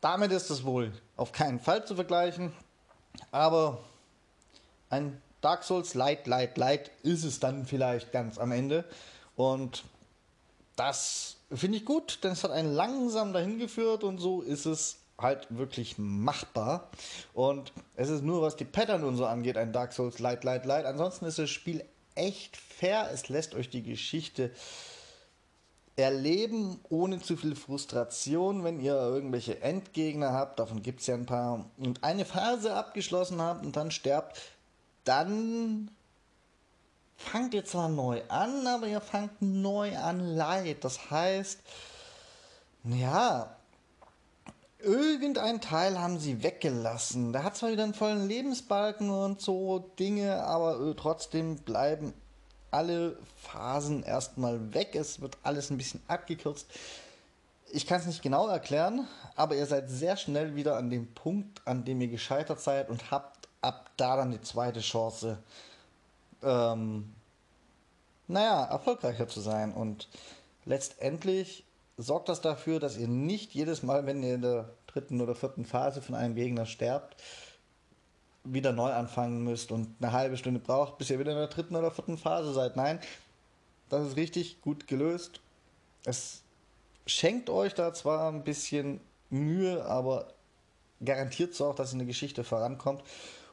Damit 0.00 0.32
ist 0.32 0.50
es 0.50 0.64
wohl 0.64 0.92
auf 1.16 1.30
keinen 1.30 1.60
Fall 1.60 1.86
zu 1.86 1.94
vergleichen. 1.94 2.52
Aber 3.30 3.84
ein 4.90 5.22
Dark 5.42 5.64
Souls 5.64 5.92
Light, 5.94 6.26
Light, 6.26 6.56
Light 6.56 6.90
ist 7.02 7.24
es 7.24 7.38
dann 7.38 7.66
vielleicht 7.66 8.12
ganz 8.12 8.38
am 8.38 8.52
Ende. 8.52 8.84
Und 9.36 9.84
das 10.76 11.36
finde 11.52 11.76
ich 11.76 11.84
gut, 11.84 12.20
denn 12.24 12.32
es 12.32 12.44
hat 12.44 12.50
einen 12.50 12.72
langsam 12.72 13.34
dahin 13.34 13.58
geführt 13.58 14.04
und 14.04 14.18
so 14.18 14.40
ist 14.40 14.64
es 14.64 14.98
halt 15.18 15.46
wirklich 15.50 15.98
machbar. 15.98 16.88
Und 17.34 17.72
es 17.96 18.08
ist 18.08 18.22
nur, 18.22 18.40
was 18.40 18.56
die 18.56 18.64
Pattern 18.64 19.04
und 19.04 19.16
so 19.16 19.26
angeht, 19.26 19.58
ein 19.58 19.72
Dark 19.72 19.92
Souls 19.92 20.18
Light, 20.18 20.44
Light, 20.44 20.64
Light. 20.64 20.86
Ansonsten 20.86 21.26
ist 21.26 21.38
das 21.38 21.50
Spiel 21.50 21.84
echt 22.14 22.56
fair. 22.56 23.10
Es 23.12 23.28
lässt 23.28 23.54
euch 23.54 23.68
die 23.68 23.82
Geschichte 23.82 24.50
erleben 25.96 26.80
ohne 26.88 27.20
zu 27.20 27.36
viel 27.36 27.54
Frustration, 27.54 28.64
wenn 28.64 28.80
ihr 28.80 28.94
irgendwelche 28.94 29.60
Endgegner 29.60 30.32
habt, 30.32 30.58
davon 30.58 30.82
gibt 30.82 31.00
es 31.00 31.06
ja 31.06 31.14
ein 31.14 31.26
paar, 31.26 31.66
und 31.76 32.02
eine 32.02 32.24
Phase 32.24 32.74
abgeschlossen 32.74 33.42
habt 33.42 33.64
und 33.64 33.76
dann 33.76 33.90
sterbt, 33.90 34.40
dann 35.04 35.90
fangt 37.16 37.54
ihr 37.54 37.64
zwar 37.64 37.88
neu 37.88 38.22
an, 38.28 38.66
aber 38.66 38.86
ihr 38.86 39.00
fangt 39.00 39.40
neu 39.40 39.96
an 39.96 40.20
leid. 40.20 40.84
Das 40.84 41.10
heißt, 41.10 41.60
ja, 42.84 43.56
irgendein 44.78 45.60
Teil 45.60 45.98
haben 45.98 46.18
sie 46.18 46.42
weggelassen. 46.42 47.32
Der 47.32 47.44
hat 47.44 47.56
zwar 47.56 47.70
wieder 47.70 47.84
einen 47.84 47.94
vollen 47.94 48.28
Lebensbalken 48.28 49.10
und 49.10 49.40
so 49.40 49.78
Dinge, 49.98 50.42
aber 50.42 50.80
äh, 50.80 50.94
trotzdem 50.94 51.56
bleiben 51.56 52.12
alle 52.70 53.18
Phasen 53.36 54.02
erstmal 54.02 54.74
weg. 54.74 54.94
Es 54.94 55.20
wird 55.20 55.38
alles 55.42 55.70
ein 55.70 55.76
bisschen 55.76 56.02
abgekürzt. 56.08 56.66
Ich 57.70 57.86
kann 57.86 58.00
es 58.00 58.06
nicht 58.06 58.22
genau 58.22 58.48
erklären, 58.48 59.06
aber 59.36 59.56
ihr 59.56 59.66
seid 59.66 59.88
sehr 59.88 60.16
schnell 60.16 60.56
wieder 60.56 60.76
an 60.76 60.90
dem 60.90 61.14
Punkt, 61.14 61.62
an 61.66 61.84
dem 61.84 62.00
ihr 62.00 62.08
gescheitert 62.08 62.60
seid 62.60 62.90
und 62.90 63.10
habt 63.10 63.41
ab 63.62 63.90
da 63.96 64.16
dann 64.16 64.32
die 64.32 64.40
zweite 64.40 64.80
Chance, 64.80 65.38
ähm, 66.42 67.14
naja, 68.28 68.64
erfolgreicher 68.64 69.28
zu 69.28 69.40
sein. 69.40 69.72
Und 69.72 70.08
letztendlich 70.64 71.64
sorgt 71.96 72.28
das 72.28 72.40
dafür, 72.40 72.80
dass 72.80 72.96
ihr 72.96 73.08
nicht 73.08 73.54
jedes 73.54 73.82
Mal, 73.82 74.04
wenn 74.06 74.22
ihr 74.22 74.34
in 74.34 74.42
der 74.42 74.70
dritten 74.86 75.20
oder 75.20 75.34
vierten 75.34 75.64
Phase 75.64 76.02
von 76.02 76.14
einem 76.14 76.34
Gegner 76.34 76.66
sterbt, 76.66 77.16
wieder 78.44 78.72
neu 78.72 78.92
anfangen 78.92 79.44
müsst 79.44 79.70
und 79.70 79.94
eine 80.00 80.12
halbe 80.12 80.36
Stunde 80.36 80.58
braucht, 80.58 80.98
bis 80.98 81.10
ihr 81.10 81.18
wieder 81.20 81.30
in 81.30 81.38
der 81.38 81.46
dritten 81.46 81.76
oder 81.76 81.92
vierten 81.92 82.18
Phase 82.18 82.52
seid. 82.52 82.76
Nein, 82.76 82.98
das 83.88 84.08
ist 84.08 84.16
richtig 84.16 84.60
gut 84.62 84.88
gelöst. 84.88 85.40
Es 86.04 86.42
schenkt 87.06 87.50
euch 87.50 87.74
da 87.74 87.94
zwar 87.94 88.32
ein 88.32 88.42
bisschen 88.42 89.00
Mühe, 89.30 89.84
aber 89.84 90.26
garantiert 91.04 91.54
so 91.54 91.66
auch, 91.66 91.74
dass 91.76 91.90
ihr 91.90 91.94
in 91.94 91.98
der 92.00 92.06
Geschichte 92.06 92.42
vorankommt 92.42 93.04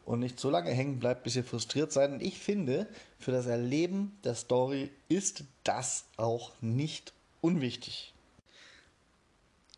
und 0.10 0.22
nicht 0.22 0.40
so 0.40 0.50
lange 0.50 0.72
hängen 0.72 0.98
bleibt, 0.98 1.22
bis 1.22 1.36
ihr 1.36 1.44
frustriert 1.44 1.92
seid. 1.92 2.10
Und 2.10 2.24
ich 2.24 2.40
finde, 2.40 2.88
für 3.20 3.32
das 3.32 3.46
Erleben 3.46 4.18
der 4.24 4.34
Story 4.34 4.90
ist 5.08 5.44
das 5.64 6.06
auch 6.18 6.52
nicht 6.62 7.14
unwichtig. 7.42 8.12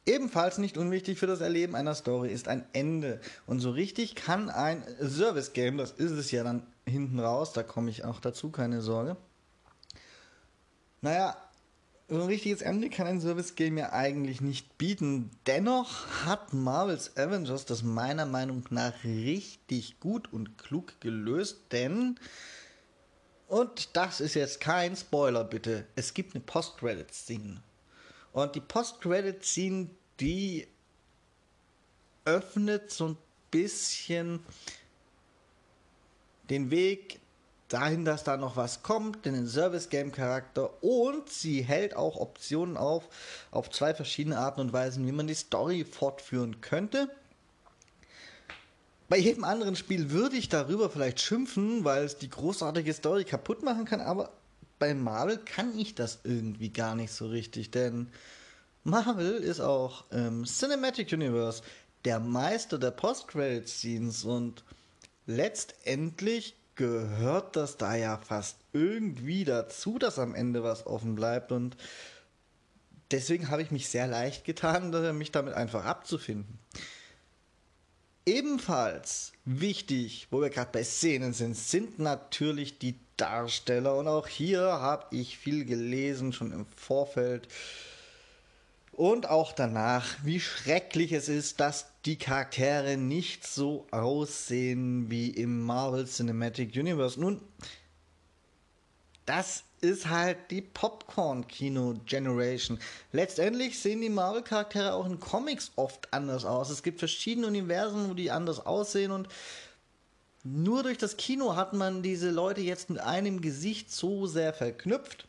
Ebenfalls 0.06 0.58
nicht 0.58 0.78
unwichtig 0.78 1.20
für 1.20 1.28
das 1.28 1.42
Erleben 1.42 1.76
einer 1.76 1.96
Story 1.96 2.32
ist 2.32 2.48
ein 2.48 2.64
Ende. 2.72 3.20
Und 3.46 3.60
so 3.60 3.72
richtig 3.72 4.16
kann 4.16 4.50
ein 4.50 4.86
Service-Game, 5.02 5.78
das 5.78 5.92
ist 5.92 6.12
es 6.12 6.32
ja 6.32 6.46
dann 6.46 6.66
hinten 6.86 7.20
raus, 7.20 7.52
da 7.52 7.62
komme 7.62 7.90
ich 7.90 8.06
auch 8.06 8.22
dazu, 8.22 8.52
keine 8.52 8.82
Sorge. 8.82 9.18
Naja, 11.02 11.36
so 12.12 12.20
ein 12.20 12.28
richtiges 12.28 12.62
Ende 12.62 12.90
kann 12.90 13.08
ein 13.08 13.22
Service-Game 13.22 13.78
ja 13.78 13.94
eigentlich 13.94 14.42
nicht 14.42 14.78
bieten. 14.78 15.32
Dennoch 15.48 16.08
hat 16.26 16.52
Marvel's 16.52 17.16
Avengers 17.16 17.66
das 17.66 17.84
meiner 17.84 18.26
Meinung 18.26 18.66
nach 18.70 18.94
richtig 19.06 19.98
gut 20.02 20.32
und 20.34 20.58
klug 20.58 21.00
gelöst, 21.00 21.62
denn 21.72 22.20
und 23.48 23.96
das 23.96 24.20
ist 24.20 24.34
jetzt 24.34 24.60
kein 24.60 24.98
Spoiler, 24.98 25.46
bitte. 25.46 25.86
Es 25.96 26.14
gibt 26.14 26.36
eine 26.36 26.44
Post-Credit-Scene. 26.44 27.62
Und 28.34 28.56
die 28.56 28.62
Post-Credit-Scene, 28.62 29.90
die 30.20 30.68
öffnet 32.26 32.92
so 32.92 33.08
ein 33.10 33.18
bisschen 33.52 34.44
den 36.50 36.72
Weg 36.72 37.21
dahin, 37.74 38.06
dass 38.06 38.24
da 38.24 38.38
noch 38.38 38.58
was 38.58 38.84
kommt, 38.84 39.26
in 39.26 39.34
den 39.34 39.48
Service-Game-Charakter 39.48 40.84
und 40.84 41.30
sie 41.30 41.62
hält 41.62 41.96
auch 41.96 42.18
Optionen 42.18 42.78
auf, 42.78 43.08
auf 43.52 43.70
zwei 43.70 43.94
verschiedene 43.94 44.38
Arten 44.38 44.62
und 44.62 44.74
Weisen, 44.74 45.06
wie 45.08 45.12
man 45.12 45.28
die 45.28 45.34
Story 45.34 45.86
fortführen 45.86 46.62
könnte. 46.62 47.10
Bei 49.10 49.18
jedem 49.18 49.44
anderen 49.44 49.76
Spiel 49.76 50.12
würde 50.12 50.38
ich 50.38 50.50
darüber 50.50 50.90
vielleicht 50.90 51.20
schimpfen, 51.20 51.84
weil 51.84 52.06
es 52.06 52.18
die 52.18 52.30
großartige 52.30 52.94
Story 52.94 53.26
kaputt 53.26 53.64
machen 53.64 53.86
kann, 53.86 54.02
aber 54.02 54.32
bei 54.80 54.94
Marvel 54.94 55.38
kann 55.38 55.78
ich 55.78 55.96
das 55.96 56.20
irgendwie 56.24 56.70
gar 56.70 56.96
nicht 56.96 57.12
so 57.12 57.28
richtig, 57.28 57.72
denn 57.72 58.08
Marvel 58.84 59.34
ist 59.34 59.60
auch 59.60 60.10
im 60.12 60.46
Cinematic 60.46 61.12
Universe 61.12 61.62
der 62.04 62.20
Meister 62.20 62.80
der 62.80 62.92
Post-Credit-Scenes 62.92 64.24
und 64.24 64.64
letztendlich 65.28 66.56
gehört 66.76 67.56
das 67.56 67.78
da 67.78 67.96
ja 67.96 68.18
fast 68.18 68.58
irgendwie 68.74 69.44
dazu, 69.46 70.00
dass 70.00 70.20
am 70.20 70.36
Ende 70.36 70.64
was 70.64 70.86
offen 70.86 71.16
bleibt 71.16 71.52
und 71.52 71.76
deswegen 73.12 73.50
habe 73.50 73.62
ich 73.62 73.72
mich 73.72 73.90
sehr 73.90 74.08
leicht 74.08 74.46
getan, 74.46 75.18
mich 75.18 75.32
damit 75.32 75.54
einfach 75.54 75.86
abzufinden. 75.86 76.60
Ebenfalls 78.26 79.34
wichtig, 79.46 80.28
wo 80.30 80.42
wir 80.42 80.50
gerade 80.50 80.72
bei 80.72 80.84
Szenen 80.84 81.34
sind, 81.34 81.58
sind 81.58 81.98
natürlich 82.00 82.78
die 82.78 83.00
Darsteller. 83.18 83.96
Und 83.96 84.08
auch 84.08 84.28
hier 84.28 84.62
habe 84.62 85.16
ich 85.16 85.38
viel 85.38 85.66
gelesen, 85.66 86.32
schon 86.32 86.52
im 86.52 86.66
Vorfeld. 86.76 87.48
Und 88.92 89.30
auch 89.30 89.54
danach, 89.54 90.06
wie 90.24 90.40
schrecklich 90.40 91.12
es 91.14 91.30
ist, 91.30 91.60
dass 91.60 91.91
die 92.06 92.18
Charaktere 92.18 92.98
nicht 92.98 93.46
so 93.46 93.86
aussehen 93.92 95.12
wie 95.12 95.30
im 95.30 95.62
Marvel 95.62 96.06
Cinematic 96.06 96.76
Universe. 96.76 97.20
Nun, 97.20 97.42
das 99.26 99.64
ist 99.82 100.10
halt 100.10 100.38
die 100.50 100.62
Popcorn-Kino-Generation. 100.62 102.80
Letztendlich 103.12 103.80
sehen 103.80 104.02
die 104.02 104.10
Marvel-Charaktere 104.10 104.94
auch 104.94 105.06
in 105.06 105.20
Comics 105.20 105.72
oft 105.76 106.12
anders 106.14 106.46
aus. 106.46 106.70
Es 106.70 106.84
gibt 106.84 107.00
verschiedene 107.00 107.48
Universen, 107.48 108.10
wo 108.10 108.14
die 108.14 108.32
anders 108.32 108.66
aussehen 108.66 109.12
und 109.12 109.28
nur 110.44 110.82
durch 110.82 110.98
das 110.98 111.18
Kino 111.18 111.56
hat 111.56 111.74
man 111.74 112.02
diese 112.02 112.32
Leute 112.32 112.62
jetzt 112.62 112.90
mit 112.90 113.00
einem 113.00 113.42
Gesicht 113.42 113.92
so 113.92 114.26
sehr 114.26 114.54
verknüpft. 114.54 115.28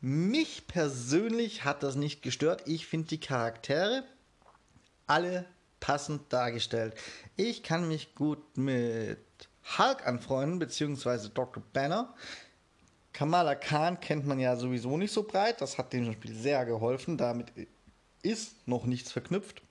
Mich 0.00 0.66
persönlich 0.66 1.64
hat 1.64 1.82
das 1.82 1.94
nicht 1.94 2.22
gestört. 2.22 2.62
Ich 2.66 2.86
finde 2.86 3.08
die 3.08 3.20
Charaktere 3.20 4.02
alle 5.06 5.44
passend 5.86 6.32
dargestellt. 6.32 6.96
Ich 7.36 7.62
kann 7.62 7.86
mich 7.86 8.16
gut 8.16 8.40
mit 8.56 9.18
Hulk 9.78 10.04
anfreunden, 10.04 10.58
beziehungsweise 10.58 11.28
Dr. 11.28 11.62
Banner. 11.72 12.12
Kamala 13.12 13.54
Khan 13.54 14.00
kennt 14.00 14.26
man 14.26 14.40
ja 14.40 14.56
sowieso 14.56 14.96
nicht 14.96 15.12
so 15.12 15.22
breit. 15.22 15.60
Das 15.60 15.78
hat 15.78 15.92
dem 15.92 16.12
Spiel 16.12 16.34
sehr 16.34 16.64
geholfen. 16.66 17.16
Damit 17.16 17.52
ist 18.22 18.66
noch 18.66 18.84
nichts 18.84 19.12
verknüpft. 19.12 19.62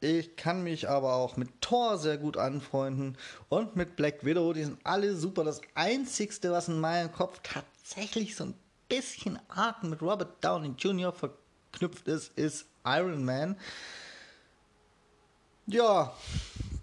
Ich 0.00 0.36
kann 0.36 0.62
mich 0.62 0.88
aber 0.88 1.16
auch 1.16 1.36
mit 1.36 1.60
Thor 1.60 1.98
sehr 1.98 2.16
gut 2.16 2.38
anfreunden 2.38 3.18
und 3.50 3.76
mit 3.76 3.94
Black 3.94 4.24
Widow. 4.24 4.54
Die 4.54 4.64
sind 4.64 4.78
alle 4.84 5.14
super. 5.16 5.44
Das 5.44 5.60
Einzigste, 5.74 6.50
was 6.50 6.68
in 6.68 6.80
meinem 6.80 7.12
Kopf 7.12 7.40
tatsächlich 7.42 8.36
so 8.36 8.44
ein 8.44 8.54
bisschen 8.88 9.38
arg 9.48 9.82
mit 9.82 10.00
Robert 10.00 10.42
Downey 10.42 10.72
Jr. 10.78 11.12
verknüpft 11.12 12.08
ist, 12.08 12.32
ist 12.38 12.64
Iron 12.86 13.22
Man. 13.22 13.58
Ja, 15.68 16.12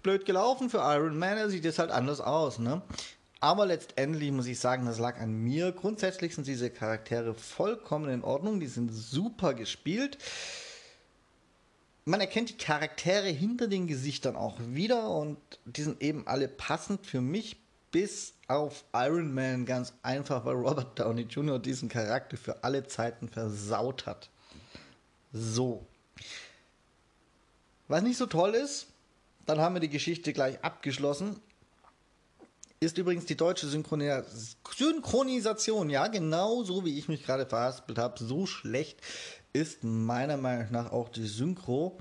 blöd 0.02 0.24
gelaufen 0.24 0.70
für 0.70 0.78
Iron 0.78 1.18
Man. 1.18 1.36
Er 1.36 1.50
sieht 1.50 1.64
jetzt 1.64 1.78
halt 1.78 1.90
anders 1.90 2.20
aus, 2.20 2.58
ne? 2.58 2.82
Aber 3.40 3.66
letztendlich 3.66 4.32
muss 4.32 4.46
ich 4.46 4.58
sagen, 4.58 4.86
das 4.86 4.98
lag 4.98 5.20
an 5.20 5.32
mir. 5.32 5.72
Grundsätzlich 5.72 6.34
sind 6.34 6.46
diese 6.46 6.70
Charaktere 6.70 7.34
vollkommen 7.34 8.08
in 8.08 8.24
Ordnung. 8.24 8.60
Die 8.60 8.66
sind 8.66 8.92
super 8.92 9.52
gespielt 9.52 10.18
man 12.06 12.20
erkennt 12.20 12.50
die 12.50 12.56
Charaktere 12.56 13.28
hinter 13.28 13.66
den 13.66 13.88
Gesichtern 13.88 14.36
auch 14.36 14.58
wieder 14.60 15.10
und 15.10 15.38
die 15.64 15.82
sind 15.82 16.00
eben 16.00 16.26
alle 16.26 16.48
passend 16.48 17.04
für 17.04 17.20
mich, 17.20 17.56
bis 17.90 18.34
auf 18.46 18.84
Iron 18.94 19.34
Man 19.34 19.66
ganz 19.66 19.92
einfach, 20.02 20.44
weil 20.44 20.54
Robert 20.54 20.98
Downey 20.98 21.22
Jr. 21.22 21.58
diesen 21.58 21.88
Charakter 21.88 22.36
für 22.36 22.62
alle 22.62 22.86
Zeiten 22.86 23.28
versaut 23.28 24.06
hat. 24.06 24.30
So. 25.32 25.84
Was 27.88 28.02
nicht 28.02 28.16
so 28.16 28.26
toll 28.26 28.54
ist, 28.54 28.88
dann 29.46 29.60
haben 29.60 29.74
wir 29.74 29.80
die 29.80 29.88
Geschichte 29.88 30.32
gleich 30.32 30.62
abgeschlossen. 30.62 31.40
Ist 32.78 32.98
übrigens 32.98 33.24
die 33.24 33.36
deutsche 33.36 33.68
Synchronisation, 33.68 35.88
ja, 35.88 36.08
genau 36.08 36.62
so 36.62 36.84
wie 36.84 36.98
ich 36.98 37.08
mich 37.08 37.24
gerade 37.24 37.46
verhaspelt 37.46 37.98
habe, 37.98 38.22
so 38.22 38.44
schlecht 38.44 39.00
ist 39.52 39.84
meiner 39.84 40.36
Meinung 40.36 40.66
nach 40.70 40.92
auch 40.92 41.08
die 41.08 41.26
Synchro. 41.26 41.98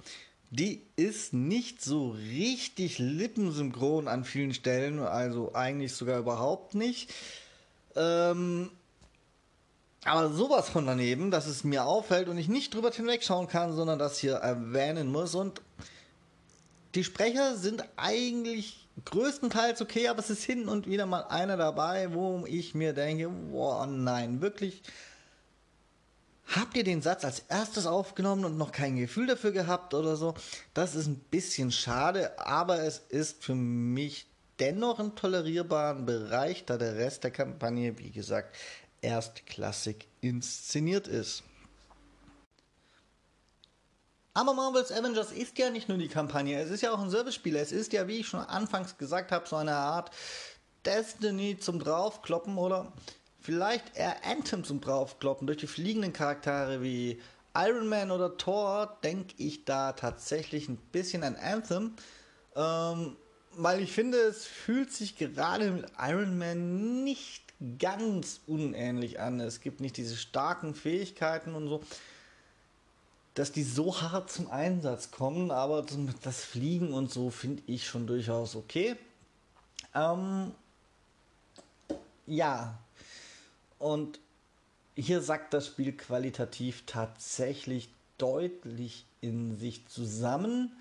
Die 0.51 0.84
ist 0.96 1.34
nicht 1.34 1.82
so 1.82 2.10
richtig 2.10 3.00
lippensynchron 3.00 4.08
an 4.08 4.25
vielen 4.25 4.54
Stellen, 4.54 5.00
also 5.00 5.54
eigentlich 5.54 5.94
sogar 5.94 6.20
überhaupt 6.20 6.75
nicht. 6.75 7.13
Ähm, 7.96 8.70
aber 10.06 10.30
sowas 10.30 10.70
von 10.70 10.86
daneben, 10.86 11.32
dass 11.32 11.48
es 11.48 11.64
mir 11.64 11.86
auffällt 11.86 12.30
und 12.30 12.38
ich 12.38 12.48
nicht 12.48 12.74
drüber 12.74 12.92
hinwegschauen 12.92 13.48
kann, 13.48 13.74
sondern 13.74 14.00
das 14.00 14.18
hier 14.18 14.36
erwähnen 14.36 15.12
muss. 15.12 15.36
Und 15.36 15.62
die 16.94 17.04
Sprecher 17.04 17.56
sind 17.58 17.84
eigentlich 17.98 18.88
größtenteils 19.04 19.82
okay, 19.82 20.08
aber 20.08 20.20
es 20.20 20.30
ist 20.30 20.44
hin 20.44 20.70
und 20.70 20.88
wieder 20.88 21.06
mal 21.06 21.24
einer 21.24 21.58
dabei, 21.58 22.14
wo 22.14 22.46
ich 22.48 22.76
mir 22.76 22.94
denke, 22.94 23.28
boah, 23.30 23.86
nein, 23.86 24.42
wirklich 24.42 24.82
Habt 26.48 26.78
ihr 26.78 26.84
den 26.84 27.02
Satz 27.02 27.26
als 27.26 27.40
erstes 27.50 27.88
aufgenommen 27.88 28.46
und 28.46 28.58
noch 28.58 28.72
kein 28.72 28.98
Gefühl 28.98 29.28
dafür 29.28 29.52
gehabt 29.52 29.94
oder 29.94 30.16
so? 30.16 30.36
Das 30.74 30.96
ist 30.96 31.08
ein 31.08 31.20
bisschen 31.20 31.72
schade, 31.72 32.38
aber 32.40 32.84
es 32.84 33.00
ist 33.10 33.44
für 33.44 33.56
mich 33.56 34.28
dennoch 34.60 35.00
ein 35.00 35.16
tolerierbaren 35.16 36.06
Bereich, 36.06 36.66
da 36.66 36.78
der 36.78 36.96
Rest 36.96 37.24
der 37.24 37.32
Kampagne, 37.32 37.98
wie 37.98 38.12
gesagt, 38.12 38.56
erstklassig 39.06 40.08
inszeniert 40.22 41.08
ist. 41.08 41.44
Aber 44.34 44.54
Marvel's 44.54 44.92
Avengers 44.92 45.32
ist 45.32 45.58
ja 45.58 45.70
nicht 45.70 45.88
nur 45.88 45.98
die 45.98 46.10
Kampagne, 46.10 46.60
es 46.60 46.70
ist 46.70 46.82
ja 46.82 46.92
auch 46.92 47.00
ein 47.00 47.10
Servicespiel. 47.10 47.56
Es 47.56 47.72
ist 47.72 47.94
ja, 47.94 48.08
wie 48.08 48.18
ich 48.18 48.28
schon 48.28 48.42
anfangs 48.42 48.98
gesagt 48.98 49.32
habe, 49.32 49.48
so 49.48 49.56
eine 49.56 49.76
Art 49.76 50.12
Destiny 50.86 51.58
zum 51.58 51.80
Draufkloppen 51.80 52.58
oder 52.58 52.92
vielleicht 53.40 53.96
eher 53.96 54.26
Anthem 54.26 54.64
zum 54.64 54.82
draufkloppen. 54.82 55.48
Durch 55.48 55.60
die 55.60 55.68
fliegenden 55.68 56.12
Charaktere 56.12 56.82
wie 56.82 57.22
Iron 57.56 57.88
Man 57.88 58.12
oder 58.12 58.36
Thor 58.38 58.98
denke 59.04 59.36
ich 59.38 59.64
da 59.64 59.94
tatsächlich 59.94 60.68
ein 60.68 60.78
bisschen 60.78 61.24
an 61.24 61.38
Anthem. 61.38 61.96
Ähm, 62.56 63.16
weil 63.58 63.82
ich 63.82 63.94
finde, 63.94 64.18
es 64.18 64.46
fühlt 64.46 64.92
sich 64.92 65.18
gerade 65.18 65.72
mit 65.72 65.86
Iron 65.98 66.38
Man 66.38 67.04
nicht 67.06 67.45
ganz 67.80 68.42
unähnlich 68.48 69.20
an. 69.20 69.40
Es 69.40 69.62
gibt 69.62 69.80
nicht 69.80 69.98
diese 69.98 70.16
starken 70.16 70.76
Fähigkeiten 70.76 71.56
und 71.56 71.68
so. 71.68 71.82
dass 73.36 73.52
die 73.52 73.64
so 73.64 74.02
hart 74.02 74.32
zum 74.32 74.50
Einsatz 74.50 75.12
kommen, 75.12 75.52
aber 75.52 75.86
das 76.24 76.44
Fliegen 76.44 76.94
und 76.94 77.12
so 77.12 77.30
finde 77.30 77.64
ich 77.68 77.86
schon 77.86 78.08
durchaus 78.08 78.56
okay. 78.56 78.96
Ähm, 79.94 80.52
ja, 82.26 82.80
und 83.78 84.20
hier 84.96 85.22
sackt 85.22 85.54
das 85.54 85.68
Spiel 85.68 85.92
qualitativ 85.92 86.84
tatsächlich 86.86 87.90
deutlich 88.18 89.06
in 89.20 89.58
sich 89.58 89.86
zusammen, 89.88 90.72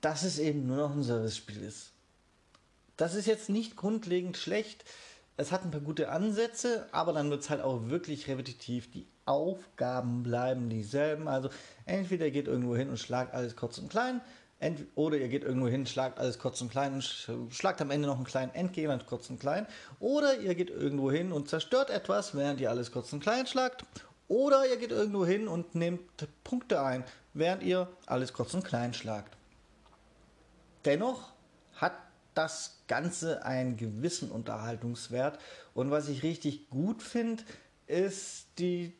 dass 0.00 0.22
es 0.22 0.38
eben 0.38 0.66
nur 0.66 0.78
noch 0.78 0.92
ein 0.92 1.02
Servicespiel 1.02 1.62
ist. 1.62 1.90
Das 2.96 3.14
ist 3.14 3.26
jetzt 3.26 3.50
nicht 3.50 3.76
grundlegend 3.76 4.36
schlecht. 4.36 4.84
Es 5.40 5.52
hat 5.52 5.64
ein 5.64 5.70
paar 5.70 5.80
gute 5.80 6.10
Ansätze, 6.10 6.86
aber 6.92 7.14
dann 7.14 7.30
wird 7.30 7.40
es 7.40 7.48
halt 7.48 7.62
auch 7.62 7.88
wirklich 7.88 8.28
repetitiv. 8.28 8.90
Die 8.90 9.06
Aufgaben 9.24 10.22
bleiben 10.22 10.68
dieselben. 10.68 11.28
Also 11.28 11.48
entweder 11.86 12.26
ihr 12.26 12.30
geht 12.30 12.46
irgendwo 12.46 12.76
hin 12.76 12.90
und 12.90 12.98
schlagt 12.98 13.32
alles 13.32 13.56
kurz 13.56 13.78
und 13.78 13.88
klein, 13.88 14.20
oder 14.96 15.16
ihr 15.16 15.28
geht 15.28 15.42
irgendwo 15.42 15.66
hin, 15.66 15.86
schlagt 15.86 16.18
alles 16.18 16.38
kurz 16.38 16.60
und 16.60 16.70
klein 16.70 16.92
und 16.92 17.02
schlagt 17.54 17.80
am 17.80 17.90
Ende 17.90 18.06
noch 18.06 18.16
einen 18.16 18.26
kleinen 18.26 18.52
Endgegner 18.54 18.98
kurz 18.98 19.30
und 19.30 19.40
klein. 19.40 19.66
Oder 19.98 20.38
ihr 20.40 20.54
geht 20.54 20.68
irgendwo 20.68 21.10
hin 21.10 21.32
und 21.32 21.48
zerstört 21.48 21.88
etwas, 21.88 22.36
während 22.36 22.60
ihr 22.60 22.68
alles 22.68 22.92
kurz 22.92 23.10
und 23.14 23.20
klein 23.20 23.46
schlagt. 23.46 23.86
Oder 24.28 24.68
ihr 24.68 24.76
geht 24.76 24.90
irgendwo 24.90 25.24
hin 25.24 25.48
und 25.48 25.74
nehmt 25.74 26.02
Punkte 26.44 26.82
ein, 26.82 27.02
während 27.32 27.62
ihr 27.62 27.88
alles 28.04 28.34
kurz 28.34 28.52
und 28.52 28.62
klein 28.62 28.92
schlagt. 28.92 29.38
Dennoch 30.84 31.32
das 32.34 32.78
Ganze 32.86 33.44
einen 33.44 33.76
gewissen 33.76 34.30
Unterhaltungswert. 34.30 35.38
Und 35.74 35.90
was 35.90 36.08
ich 36.08 36.22
richtig 36.22 36.70
gut 36.70 37.02
finde, 37.02 37.42
ist 37.86 38.46
die 38.58 38.94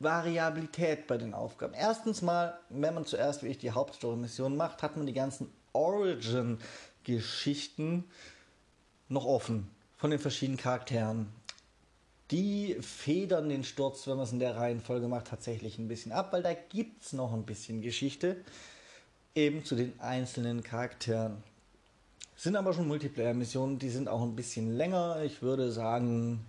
Variabilität 0.00 1.06
bei 1.06 1.16
den 1.16 1.32
Aufgaben. 1.34 1.74
Erstens 1.74 2.22
mal, 2.22 2.58
wenn 2.70 2.94
man 2.94 3.04
zuerst 3.04 3.42
wie 3.42 3.48
ich 3.48 3.58
die 3.58 3.70
Hauptstory-Mission 3.70 4.56
macht, 4.56 4.82
hat 4.82 4.96
man 4.96 5.06
die 5.06 5.12
ganzen 5.12 5.52
Origin-Geschichten 5.72 8.04
noch 9.08 9.24
offen 9.24 9.70
von 9.96 10.10
den 10.10 10.18
verschiedenen 10.18 10.58
Charakteren. 10.58 11.28
Die 12.30 12.76
federn 12.80 13.48
den 13.48 13.62
Sturz, 13.62 14.06
wenn 14.06 14.16
man 14.16 14.24
es 14.24 14.32
in 14.32 14.40
der 14.40 14.56
Reihenfolge 14.56 15.06
macht, 15.06 15.28
tatsächlich 15.28 15.78
ein 15.78 15.88
bisschen 15.88 16.12
ab, 16.12 16.32
weil 16.32 16.42
da 16.42 16.54
gibt 16.54 17.04
es 17.04 17.12
noch 17.12 17.32
ein 17.32 17.44
bisschen 17.44 17.82
Geschichte 17.82 18.42
eben 19.34 19.64
zu 19.64 19.76
den 19.76 19.98
einzelnen 20.00 20.62
Charakteren. 20.62 21.42
Sind 22.36 22.56
aber 22.56 22.72
schon 22.72 22.88
Multiplayer-Missionen, 22.88 23.78
die 23.78 23.90
sind 23.90 24.08
auch 24.08 24.22
ein 24.22 24.34
bisschen 24.34 24.76
länger. 24.76 25.22
Ich 25.22 25.42
würde 25.42 25.70
sagen, 25.70 26.44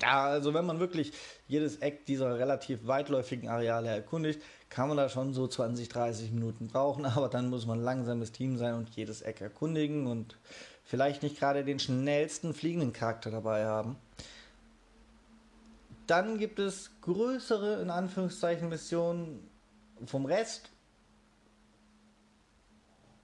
ja, 0.00 0.24
also 0.24 0.54
wenn 0.54 0.64
man 0.64 0.80
wirklich 0.80 1.12
jedes 1.48 1.76
Eck 1.76 2.06
dieser 2.06 2.38
relativ 2.38 2.86
weitläufigen 2.86 3.48
Areale 3.48 3.90
erkundigt, 3.90 4.40
kann 4.68 4.88
man 4.88 4.96
da 4.96 5.08
schon 5.08 5.34
so 5.34 5.46
20, 5.46 5.88
30 5.88 6.32
Minuten 6.32 6.68
brauchen, 6.68 7.04
aber 7.06 7.28
dann 7.28 7.50
muss 7.50 7.66
man 7.66 7.82
langsames 7.82 8.32
Team 8.32 8.56
sein 8.56 8.74
und 8.74 8.90
jedes 8.96 9.22
Eck 9.22 9.40
erkundigen 9.40 10.06
und 10.06 10.36
vielleicht 10.84 11.22
nicht 11.22 11.38
gerade 11.38 11.64
den 11.64 11.78
schnellsten 11.78 12.54
fliegenden 12.54 12.92
Charakter 12.92 13.30
dabei 13.30 13.66
haben. 13.66 13.96
Dann 16.06 16.38
gibt 16.38 16.58
es 16.58 16.90
größere, 17.02 17.80
in 17.80 17.90
Anführungszeichen, 17.90 18.68
Missionen 18.68 19.48
vom 20.04 20.26
Rest. 20.26 20.70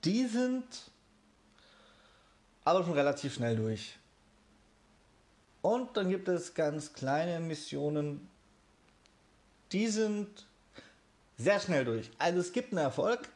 Die 0.05 0.27
sind 0.27 0.65
aber 2.69 2.85
schon 2.85 2.93
relativ 2.93 3.33
schnell 3.33 3.57
durch. 3.57 3.97
Und 5.63 5.97
dann 5.97 6.11
gibt 6.11 6.29
es 6.29 6.53
ganz 6.53 6.93
kleine 6.93 7.41
Missionen, 7.41 8.29
die 9.73 9.87
sind 9.87 10.47
sehr 11.39 11.61
schnell 11.61 11.87
durch. 11.87 12.11
Also 12.19 12.41
es 12.41 12.53
gibt 12.53 12.73
einen 12.73 12.85
Erfolg 12.85 13.27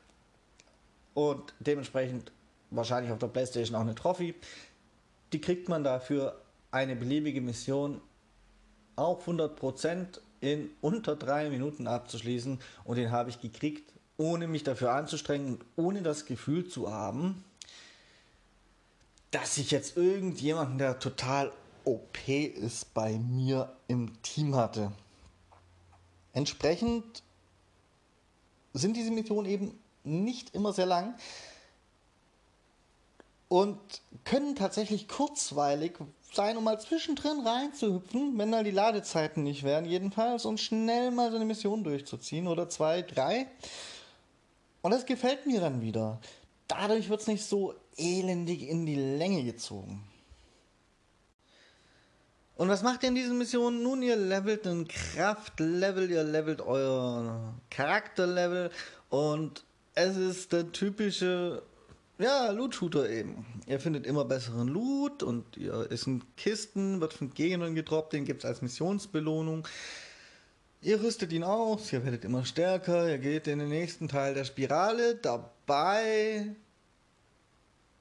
und 1.15 1.55
dementsprechend 1.61 2.31
wahrscheinlich 2.71 3.11
auf 3.11 3.19
der 3.19 3.29
Playstation 3.29 3.75
auch 3.75 3.81
eine 3.81 3.95
Trophy. 3.95 4.35
Die 5.33 5.41
kriegt 5.41 5.67
man 5.67 5.83
dafür 5.83 6.39
eine 6.71 6.95
beliebige 6.95 7.41
Mission 7.41 8.03
auf 8.97 9.27
100% 9.27 10.21
in 10.41 10.69
unter 10.83 11.17
drei 11.17 11.49
Minuten 11.49 11.87
abzuschließen 11.87 12.61
und 12.85 12.97
den 12.97 13.11
habe 13.11 13.31
ich 13.31 13.41
gekriegt, 13.41 13.95
ohne 14.19 14.47
mich 14.47 14.63
dafür 14.63 14.93
anzustrengen 14.93 15.55
und 15.55 15.65
ohne 15.77 16.03
das 16.03 16.27
Gefühl 16.27 16.69
zu 16.69 16.93
haben, 16.93 17.43
dass 19.33 19.59
ich 19.59 19.71
jetzt 19.71 19.97
irgendjemanden, 19.97 20.79
der 20.79 20.99
total 20.99 21.53
OP 21.85 22.29
ist, 22.29 22.95
bei 22.95 23.19
mir 23.19 23.75
im 23.89 24.23
Team 24.23 24.55
hatte. 24.55 24.93
Entsprechend 26.33 27.23
sind 28.73 28.97
diese 28.97 29.11
Missionen 29.11 29.49
eben 29.49 29.79
nicht 30.05 30.55
immer 30.55 30.73
sehr 30.73 30.87
lang 30.87 31.15
und 33.49 33.79
können 34.25 34.55
tatsächlich 34.55 35.09
kurzweilig 35.09 35.99
sein, 36.33 36.57
um 36.57 36.65
mal 36.65 36.81
zwischendrin 36.81 37.41
reinzuhüpfen, 37.41 38.39
wenn 38.39 38.53
da 38.53 38.63
die 38.63 38.71
Ladezeiten 38.71 39.43
nicht 39.43 39.63
wären, 39.63 39.85
jedenfalls, 39.85 40.45
und 40.45 40.61
schnell 40.61 41.11
mal 41.11 41.31
so 41.31 41.37
eine 41.37 41.45
Mission 41.45 41.85
durchzuziehen 41.85 42.49
oder 42.49 42.69
zwei, 42.69 43.03
drei. 43.03 43.47
Und 44.81 44.91
das 44.91 45.07
gefällt 45.07 45.47
mir 45.47 45.61
dann 45.61 45.81
wieder. 45.81 46.19
Dadurch 46.73 47.11
wird 47.11 47.21
es 47.21 47.27
nicht 47.27 47.45
so 47.45 47.75
elendig 47.99 48.67
in 48.67 48.87
die 48.87 48.97
Länge 48.97 49.45
gezogen. 49.45 50.03
Und 52.57 52.69
was 52.69 52.83
macht 52.83 53.03
ihr 53.03 53.11
in 53.11 53.15
diesen 53.15 53.37
Missionen? 53.37 53.83
Nun, 53.83 54.03
ihr 54.03 54.17
levelt 54.17 54.67
einen 54.67 54.89
Kraftlevel, 54.89 56.11
ihr 56.11 56.23
levelt 56.23 56.63
euer 56.63 57.55
Charakterlevel 57.71 58.71
und 59.11 59.65
es 59.95 60.17
ist 60.17 60.53
der 60.53 60.73
typische, 60.73 61.63
ja, 62.19 62.51
Loot-Shooter 62.51 63.11
eben. 63.11 63.45
Ihr 63.67 63.79
findet 63.79 64.07
immer 64.07 64.25
besseren 64.25 64.69
Loot 64.69 65.23
und 65.23 65.59
ihr 65.59 65.91
ist 65.91 66.07
in 66.07 66.23
Kisten, 66.37 67.03
wird 67.03 67.13
von 67.13 67.35
Gegnern 67.35 67.75
gedroppt, 67.75 68.15
den 68.15 68.25
gibt 68.25 68.45
es 68.45 68.49
als 68.49 68.63
Missionsbelohnung. 68.63 69.69
Ihr 70.85 71.01
rüstet 71.01 71.33
ihn 71.33 71.45
aus, 71.45 71.93
ihr 71.93 72.05
werdet 72.05 72.25
immer 72.25 72.45
stärker, 72.45 73.09
ihr 73.09 73.19
geht 73.19 73.47
in 73.47 73.61
den 73.61 73.69
nächsten 73.69 74.09
Teil 74.09 74.35
der 74.35 74.43
Spirale. 74.43 75.15
Dabei 75.15 76.57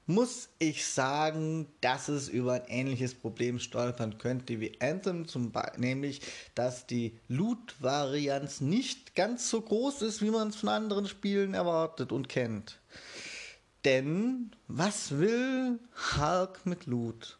muss 0.06 0.48
ich 0.58 0.84
sagen, 0.84 1.68
dass 1.80 2.08
es 2.08 2.28
über 2.28 2.54
ein 2.54 2.64
ähnliches 2.66 3.14
Problem 3.14 3.60
stolpern 3.60 4.18
könnte 4.18 4.58
wie 4.58 4.80
Anthem, 4.80 5.28
zum 5.28 5.52
nämlich, 5.76 6.22
dass 6.56 6.88
die 6.88 7.16
Loot-Varianz 7.28 8.60
nicht 8.60 9.14
ganz 9.14 9.48
so 9.48 9.60
groß 9.60 10.02
ist, 10.02 10.20
wie 10.20 10.30
man 10.30 10.48
es 10.48 10.56
von 10.56 10.70
anderen 10.70 11.06
Spielen 11.06 11.54
erwartet 11.54 12.10
und 12.10 12.28
kennt. 12.28 12.80
Denn 13.84 14.50
was 14.66 15.16
will 15.16 15.78
Hulk 16.16 16.66
mit 16.66 16.86
Loot? 16.86 17.38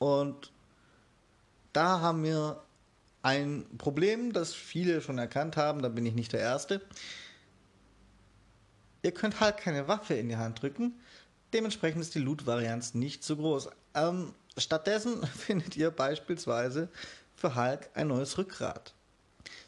Und 0.00 0.50
da 1.72 2.00
haben 2.00 2.24
wir 2.24 2.65
ein 3.26 3.66
Problem, 3.78 4.32
das 4.32 4.54
viele 4.54 5.00
schon 5.00 5.18
erkannt 5.18 5.56
haben, 5.56 5.82
da 5.82 5.88
bin 5.88 6.06
ich 6.06 6.14
nicht 6.14 6.32
der 6.32 6.40
Erste. 6.40 6.80
Ihr 9.02 9.12
könnt 9.12 9.40
Hulk 9.40 9.56
keine 9.58 9.88
Waffe 9.88 10.14
in 10.14 10.28
die 10.28 10.36
Hand 10.36 10.62
drücken, 10.62 10.94
Dementsprechend 11.52 12.02
ist 12.02 12.14
die 12.14 12.20
Loot-Varianz 12.20 12.94
nicht 12.94 13.24
so 13.24 13.36
groß. 13.36 13.70
Ähm, 13.94 14.34
stattdessen 14.58 15.26
findet 15.38 15.76
ihr 15.76 15.90
beispielsweise 15.90 16.88
für 17.34 17.54
Hulk 17.54 17.88
ein 17.94 18.08
neues 18.08 18.36
Rückgrat. 18.38 18.92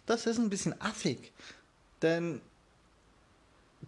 Das 0.07 0.27
ist 0.27 0.39
ein 0.39 0.51
bisschen 0.51 0.79
affig, 0.81 1.33
denn 2.03 2.41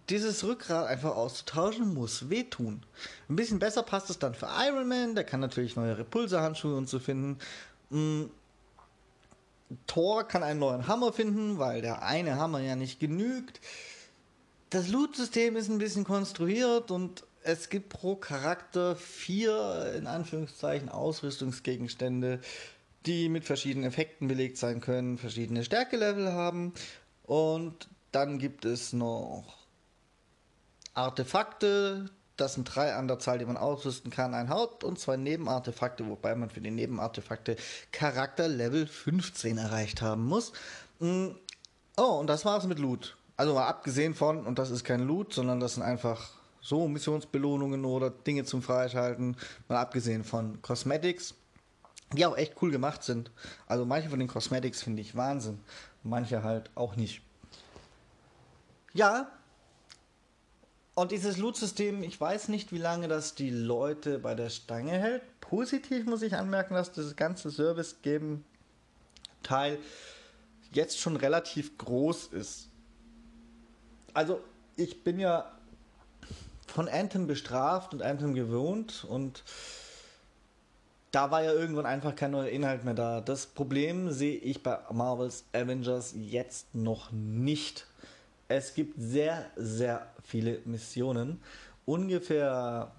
dieses 0.09 0.43
Rückgrat 0.43 0.87
einfach 0.87 1.15
auszutauschen 1.15 1.93
muss 1.93 2.29
wehtun. 2.29 2.83
Ein 3.27 3.35
bisschen 3.35 3.59
besser 3.59 3.83
passt 3.83 4.09
es 4.09 4.19
dann 4.19 4.35
für 4.35 4.47
Iron 4.67 4.87
Man, 4.87 5.15
der 5.15 5.23
kann 5.23 5.39
natürlich 5.39 5.75
neue 5.75 5.97
Repulserhandschuhe 5.97 6.75
und 6.75 6.87
so 6.87 6.99
finden. 6.99 7.39
Thor 9.87 10.27
kann 10.27 10.43
einen 10.43 10.59
neuen 10.59 10.87
Hammer 10.87 11.13
finden, 11.13 11.59
weil 11.59 11.81
der 11.81 12.03
eine 12.03 12.37
Hammer 12.37 12.59
ja 12.59 12.75
nicht 12.75 12.99
genügt. 12.99 13.59
Das 14.69 14.87
Loot-System 14.87 15.55
ist 15.55 15.69
ein 15.69 15.77
bisschen 15.77 16.03
konstruiert 16.03 16.91
und 16.91 17.23
es 17.43 17.69
gibt 17.69 17.89
pro 17.89 18.15
Charakter 18.15 18.95
vier, 18.95 19.93
in 19.97 20.07
Anführungszeichen, 20.07 20.89
Ausrüstungsgegenstände, 20.89 22.39
die 23.05 23.29
mit 23.29 23.45
verschiedenen 23.45 23.87
Effekten 23.87 24.27
belegt 24.27 24.57
sein 24.57 24.79
können, 24.79 25.17
verschiedene 25.17 25.63
Stärkelevel 25.63 26.31
haben. 26.33 26.73
Und 27.23 27.89
dann 28.11 28.39
gibt 28.39 28.65
es 28.65 28.93
noch 28.93 29.57
Artefakte, 30.93 32.09
das 32.41 32.55
sind 32.55 32.65
drei 32.65 32.95
an 32.95 33.07
der 33.07 33.19
Zahl, 33.19 33.37
die 33.37 33.45
man 33.45 33.57
ausrüsten 33.57 34.11
kann. 34.11 34.33
Ein 34.33 34.49
Haupt- 34.49 34.83
und 34.83 34.99
zwei 34.99 35.15
Nebenartefakte, 35.15 36.07
wobei 36.07 36.35
man 36.35 36.49
für 36.49 36.61
die 36.61 36.71
Nebenartefakte 36.71 37.55
Charakter 37.91 38.47
Level 38.47 38.87
15 38.87 39.57
erreicht 39.57 40.01
haben 40.01 40.25
muss. 40.25 40.51
Mm, 40.99 41.27
oh, 41.97 42.19
und 42.19 42.27
das 42.27 42.43
war's 42.43 42.65
mit 42.65 42.79
Loot. 42.79 43.15
Also 43.37 43.53
mal 43.53 43.67
abgesehen 43.67 44.15
von, 44.15 44.45
und 44.45 44.59
das 44.59 44.71
ist 44.71 44.83
kein 44.83 45.01
Loot, 45.01 45.33
sondern 45.33 45.59
das 45.59 45.75
sind 45.75 45.83
einfach 45.83 46.31
so 46.61 46.87
Missionsbelohnungen 46.87 47.85
oder 47.85 48.09
Dinge 48.09 48.43
zum 48.43 48.61
Freischalten, 48.61 49.37
mal 49.67 49.79
abgesehen 49.79 50.23
von 50.23 50.61
Cosmetics, 50.61 51.33
die 52.13 52.25
auch 52.25 52.37
echt 52.37 52.61
cool 52.61 52.71
gemacht 52.71 53.03
sind. 53.03 53.31
Also 53.67 53.85
manche 53.85 54.09
von 54.09 54.19
den 54.19 54.27
Cosmetics 54.27 54.83
finde 54.83 55.01
ich 55.01 55.15
Wahnsinn, 55.15 55.59
manche 56.03 56.43
halt 56.43 56.69
auch 56.75 56.95
nicht. 56.95 57.21
Ja. 58.93 59.31
Und 61.01 61.11
dieses 61.11 61.37
Loot-System, 61.37 62.03
ich 62.03 62.21
weiß 62.21 62.49
nicht, 62.49 62.71
wie 62.71 62.77
lange 62.77 63.07
das 63.07 63.33
die 63.33 63.49
Leute 63.49 64.19
bei 64.19 64.35
der 64.35 64.51
Stange 64.51 64.91
hält. 64.91 65.23
Positiv 65.41 66.05
muss 66.05 66.21
ich 66.21 66.35
anmerken, 66.35 66.75
dass 66.75 66.91
das 66.91 67.15
ganze 67.15 67.49
Service-Game-Teil 67.49 69.79
jetzt 70.71 70.99
schon 70.99 71.15
relativ 71.15 71.75
groß 71.79 72.27
ist. 72.27 72.67
Also, 74.13 74.41
ich 74.75 75.03
bin 75.03 75.19
ja 75.19 75.51
von 76.67 76.87
Anthem 76.87 77.25
bestraft 77.25 77.95
und 77.95 78.03
Anthem 78.03 78.35
gewohnt 78.35 79.03
und 79.09 79.43
da 81.09 81.31
war 81.31 81.41
ja 81.41 81.51
irgendwann 81.51 81.87
einfach 81.87 82.15
kein 82.15 82.29
neuer 82.29 82.49
Inhalt 82.49 82.85
mehr 82.85 82.93
da. 82.93 83.21
Das 83.21 83.47
Problem 83.47 84.11
sehe 84.11 84.37
ich 84.37 84.61
bei 84.61 84.77
Marvels 84.91 85.45
Avengers 85.51 86.13
jetzt 86.15 86.75
noch 86.75 87.11
nicht. 87.11 87.87
Es 88.47 88.75
gibt 88.75 89.01
sehr, 89.01 89.49
sehr 89.55 90.10
viele 90.23 90.59
Missionen. 90.65 91.41
Ungefähr 91.85 92.91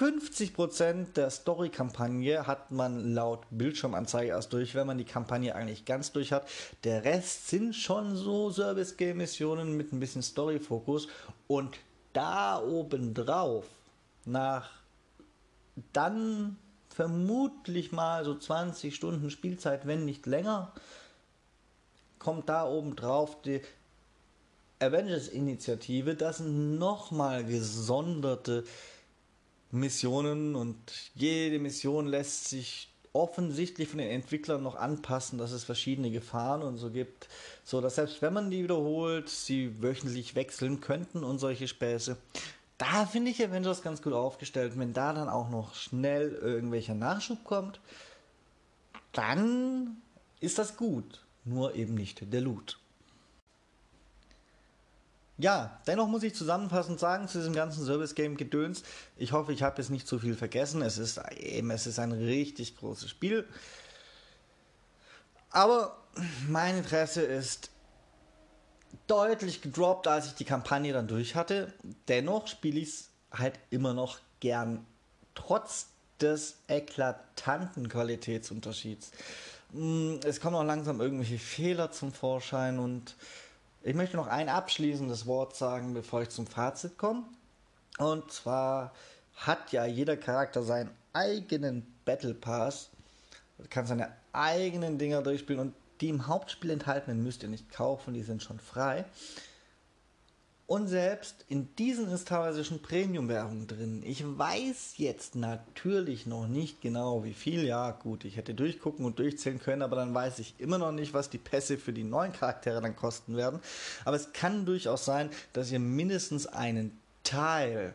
50% 0.00 1.12
der 1.12 1.28
Story-Kampagne 1.28 2.46
hat 2.46 2.70
man 2.70 3.12
laut 3.12 3.44
Bildschirmanzeige 3.50 4.30
erst 4.30 4.52
durch, 4.52 4.74
wenn 4.74 4.86
man 4.86 4.96
die 4.96 5.04
Kampagne 5.04 5.54
eigentlich 5.54 5.84
ganz 5.84 6.10
durch 6.12 6.32
hat. 6.32 6.48
Der 6.84 7.04
Rest 7.04 7.48
sind 7.48 7.74
schon 7.74 8.16
so 8.16 8.50
Service-Game-Missionen 8.50 9.76
mit 9.76 9.92
ein 9.92 10.00
bisschen 10.00 10.22
Story-Fokus. 10.22 11.08
Und 11.48 11.76
da 12.14 12.62
obendrauf, 12.62 13.66
nach 14.24 14.70
dann 15.92 16.56
vermutlich 16.88 17.92
mal 17.92 18.24
so 18.24 18.34
20 18.34 18.94
Stunden 18.94 19.30
Spielzeit, 19.30 19.86
wenn 19.86 20.04
nicht 20.04 20.26
länger, 20.26 20.72
kommt 22.18 22.48
da 22.48 22.66
obendrauf 22.66 23.42
die 23.42 23.60
Avengers-Initiative. 24.80 26.14
Das 26.14 26.38
sind 26.38 26.78
nochmal 26.78 27.44
gesonderte 27.44 28.64
Missionen 29.70 30.56
und 30.56 30.76
jede 31.14 31.58
Mission 31.58 32.06
lässt 32.06 32.48
sich 32.48 32.88
offensichtlich 33.12 33.88
von 33.88 33.98
den 33.98 34.10
Entwicklern 34.10 34.62
noch 34.62 34.76
anpassen, 34.76 35.38
dass 35.38 35.52
es 35.52 35.64
verschiedene 35.64 36.10
Gefahren 36.10 36.62
und 36.62 36.78
so 36.78 36.90
gibt, 36.90 37.28
so 37.64 37.80
dass 37.80 37.96
selbst 37.96 38.22
wenn 38.22 38.32
man 38.32 38.50
die 38.50 38.62
wiederholt, 38.62 39.28
sie 39.28 39.82
wöchentlich 39.82 40.34
wechseln 40.34 40.80
könnten 40.80 41.24
und 41.24 41.38
solche 41.38 41.66
Späße. 41.66 42.16
Da 42.78 43.06
finde 43.06 43.30
ich 43.30 43.44
Avengers 43.44 43.82
ganz 43.82 44.00
gut 44.00 44.12
aufgestellt. 44.12 44.78
Wenn 44.78 44.92
da 44.92 45.12
dann 45.12 45.28
auch 45.28 45.50
noch 45.50 45.74
schnell 45.74 46.30
irgendwelcher 46.30 46.94
Nachschub 46.94 47.44
kommt, 47.44 47.80
dann 49.12 49.98
ist 50.40 50.58
das 50.58 50.76
gut. 50.76 51.20
Nur 51.44 51.74
eben 51.74 51.94
nicht 51.94 52.32
der 52.32 52.40
Loot. 52.40 52.78
Ja, 55.40 55.80
dennoch 55.86 56.06
muss 56.06 56.22
ich 56.22 56.34
zusammenfassend 56.34 57.00
sagen 57.00 57.26
zu 57.26 57.38
diesem 57.38 57.54
ganzen 57.54 57.84
Service-Game-Gedöns. 57.84 58.82
Ich 59.16 59.32
hoffe, 59.32 59.54
ich 59.54 59.62
habe 59.62 59.80
jetzt 59.80 59.88
nicht 59.88 60.06
zu 60.06 60.18
viel 60.18 60.34
vergessen. 60.34 60.82
Es 60.82 60.98
ist 60.98 61.18
eben, 61.38 61.70
es 61.70 61.86
ist 61.86 61.98
ein 61.98 62.12
richtig 62.12 62.76
großes 62.76 63.08
Spiel. 63.08 63.48
Aber 65.50 65.96
mein 66.46 66.76
Interesse 66.76 67.22
ist 67.22 67.70
deutlich 69.06 69.62
gedroppt, 69.62 70.08
als 70.08 70.26
ich 70.26 70.34
die 70.34 70.44
Kampagne 70.44 70.92
dann 70.92 71.08
durch 71.08 71.34
hatte. 71.34 71.72
Dennoch 72.08 72.46
spiele 72.46 72.80
ich 72.80 72.88
es 72.88 73.08
halt 73.32 73.58
immer 73.70 73.94
noch 73.94 74.18
gern, 74.40 74.84
trotz 75.34 75.86
des 76.20 76.58
eklatanten 76.68 77.88
Qualitätsunterschieds. 77.88 79.12
Mm, 79.72 80.16
es 80.22 80.38
kommen 80.38 80.56
auch 80.56 80.64
langsam 80.64 81.00
irgendwelche 81.00 81.38
Fehler 81.38 81.92
zum 81.92 82.12
Vorschein 82.12 82.78
und 82.78 83.16
ich 83.82 83.94
möchte 83.94 84.16
noch 84.16 84.26
ein 84.26 84.48
abschließendes 84.48 85.26
Wort 85.26 85.56
sagen, 85.56 85.94
bevor 85.94 86.22
ich 86.22 86.30
zum 86.30 86.46
Fazit 86.46 86.98
komme. 86.98 87.24
Und 87.98 88.30
zwar 88.30 88.92
hat 89.36 89.72
ja 89.72 89.86
jeder 89.86 90.16
Charakter 90.16 90.62
seinen 90.62 90.90
eigenen 91.12 91.86
Battle 92.04 92.34
Pass, 92.34 92.90
kann 93.68 93.86
seine 93.86 94.12
eigenen 94.32 94.98
Dinger 94.98 95.22
durchspielen 95.22 95.60
und 95.60 95.74
die 96.00 96.08
im 96.08 96.26
Hauptspiel 96.26 96.70
enthaltenen 96.70 97.22
müsst 97.22 97.42
ihr 97.42 97.48
nicht 97.48 97.70
kaufen, 97.70 98.14
die 98.14 98.22
sind 98.22 98.42
schon 98.42 98.58
frei. 98.58 99.04
Und 100.70 100.86
selbst 100.86 101.44
in 101.48 101.74
diesen 101.74 102.08
ist 102.12 102.28
teilweise 102.28 102.64
schon 102.64 102.80
Premium-Werbung 102.80 103.66
drin. 103.66 104.04
Ich 104.06 104.22
weiß 104.24 104.98
jetzt 104.98 105.34
natürlich 105.34 106.26
noch 106.26 106.46
nicht 106.46 106.80
genau, 106.80 107.24
wie 107.24 107.34
viel. 107.34 107.64
Ja, 107.64 107.90
gut, 107.90 108.24
ich 108.24 108.36
hätte 108.36 108.54
durchgucken 108.54 109.04
und 109.04 109.18
durchzählen 109.18 109.58
können, 109.58 109.82
aber 109.82 109.96
dann 109.96 110.14
weiß 110.14 110.38
ich 110.38 110.54
immer 110.58 110.78
noch 110.78 110.92
nicht, 110.92 111.12
was 111.12 111.28
die 111.28 111.38
Pässe 111.38 111.76
für 111.76 111.92
die 111.92 112.04
neuen 112.04 112.32
Charaktere 112.32 112.80
dann 112.80 112.94
kosten 112.94 113.36
werden. 113.36 113.58
Aber 114.04 114.14
es 114.14 114.32
kann 114.32 114.64
durchaus 114.64 115.04
sein, 115.04 115.30
dass 115.54 115.72
ihr 115.72 115.80
mindestens 115.80 116.46
einen 116.46 116.96
Teil 117.24 117.92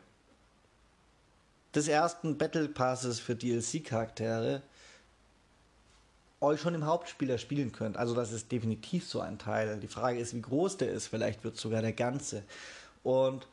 des 1.74 1.88
ersten 1.88 2.38
Battle 2.38 2.68
Passes 2.68 3.22
für 3.22 3.38
DLC-Charaktere 3.38 4.62
euch 6.46 6.62
schon 6.62 6.76
im 6.76 6.86
Hauptspieler 6.86 7.38
spielen 7.38 7.72
könnt. 7.72 7.98
Also 7.98 8.16
das 8.16 8.32
ist 8.32 8.52
definitiv 8.52 9.08
so 9.08 9.20
ein 9.20 9.38
Teil. 9.38 9.80
Die 9.80 9.88
Frage 9.88 10.20
ist, 10.20 10.34
wie 10.34 10.42
groß 10.42 10.78
der 10.78 10.92
ist. 10.92 11.08
Vielleicht 11.08 11.44
wird 11.44 11.58
sogar 11.58 11.82
der 11.82 11.94
ganze. 11.94 12.44
Und 13.04 13.48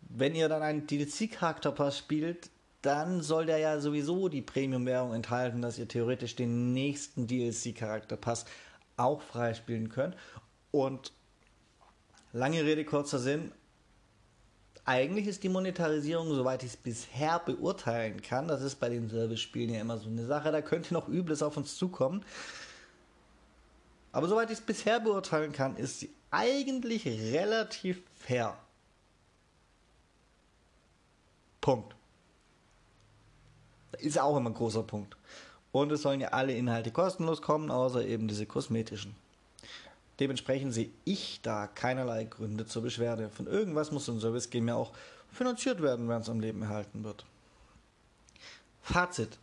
wenn 0.00 0.34
ihr 0.34 0.48
dann 0.48 0.62
einen 0.62 0.86
DLC-Charakterpass 0.86 1.98
spielt, 1.98 2.50
dann 2.82 3.22
soll 3.22 3.46
der 3.46 3.58
ja 3.58 3.80
sowieso 3.80 4.28
die 4.28 4.42
Premium-Währung 4.42 5.14
enthalten, 5.14 5.62
dass 5.62 5.78
ihr 5.78 5.88
theoretisch 5.88 6.36
den 6.36 6.72
nächsten 6.72 7.26
DLC-Charakterpass 7.26 8.44
auch 8.96 9.22
freispielen 9.22 9.88
könnt. 9.88 10.16
Und 10.70 11.12
lange 12.32 12.62
Rede, 12.62 12.84
kurzer 12.84 13.18
Sinn, 13.18 13.52
eigentlich 14.84 15.26
ist 15.26 15.42
die 15.42 15.48
Monetarisierung, 15.48 16.34
soweit 16.34 16.62
ich 16.62 16.70
es 16.70 16.76
bisher 16.76 17.38
beurteilen 17.38 18.20
kann, 18.20 18.48
das 18.48 18.62
ist 18.62 18.76
bei 18.76 18.88
den 18.88 19.08
Service-Spielen 19.08 19.74
ja 19.74 19.80
immer 19.80 19.98
so 19.98 20.08
eine 20.08 20.26
Sache, 20.26 20.52
da 20.52 20.60
könnte 20.60 20.92
noch 20.92 21.08
Übles 21.08 21.42
auf 21.42 21.56
uns 21.56 21.76
zukommen. 21.76 22.24
Aber 24.12 24.28
soweit 24.28 24.50
ich 24.50 24.58
es 24.58 24.64
bisher 24.64 25.00
beurteilen 25.00 25.52
kann, 25.52 25.76
ist 25.76 26.00
sie 26.00 26.10
eigentlich 26.30 27.06
relativ 27.06 28.02
fair. 28.14 28.56
Punkt. 31.60 31.96
Ist 33.98 34.18
auch 34.18 34.36
immer 34.36 34.50
ein 34.50 34.54
großer 34.54 34.82
Punkt. 34.82 35.16
Und 35.72 35.90
es 35.90 36.02
sollen 36.02 36.20
ja 36.20 36.28
alle 36.28 36.52
Inhalte 36.52 36.90
kostenlos 36.90 37.40
kommen, 37.40 37.70
außer 37.70 38.04
eben 38.04 38.28
diese 38.28 38.46
kosmetischen. 38.46 39.16
Dementsprechend 40.20 40.72
sehe 40.72 40.90
ich 41.04 41.40
da 41.42 41.66
keinerlei 41.66 42.24
Gründe 42.24 42.66
zur 42.66 42.82
Beschwerde. 42.82 43.30
Von 43.30 43.46
irgendwas 43.46 43.90
muss 43.90 44.06
so 44.06 44.12
ein 44.12 44.20
Service 44.20 44.50
Game 44.50 44.68
ja 44.68 44.76
auch 44.76 44.92
finanziert 45.32 45.82
werden, 45.82 46.08
wenn 46.08 46.20
es 46.20 46.28
am 46.28 46.40
Leben 46.40 46.62
erhalten 46.62 47.02
wird. 47.02 47.24
Fazit. 48.82 49.38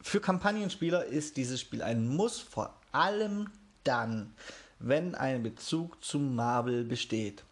Für 0.00 0.20
Kampagnenspieler 0.20 1.04
ist 1.04 1.36
dieses 1.36 1.60
Spiel 1.60 1.82
ein 1.82 2.06
Muss, 2.06 2.38
vor 2.38 2.72
allem 2.92 3.50
dann, 3.82 4.32
wenn 4.78 5.16
ein 5.16 5.42
Bezug 5.42 6.02
zu 6.04 6.20
Marvel 6.20 6.84
besteht. 6.84 7.42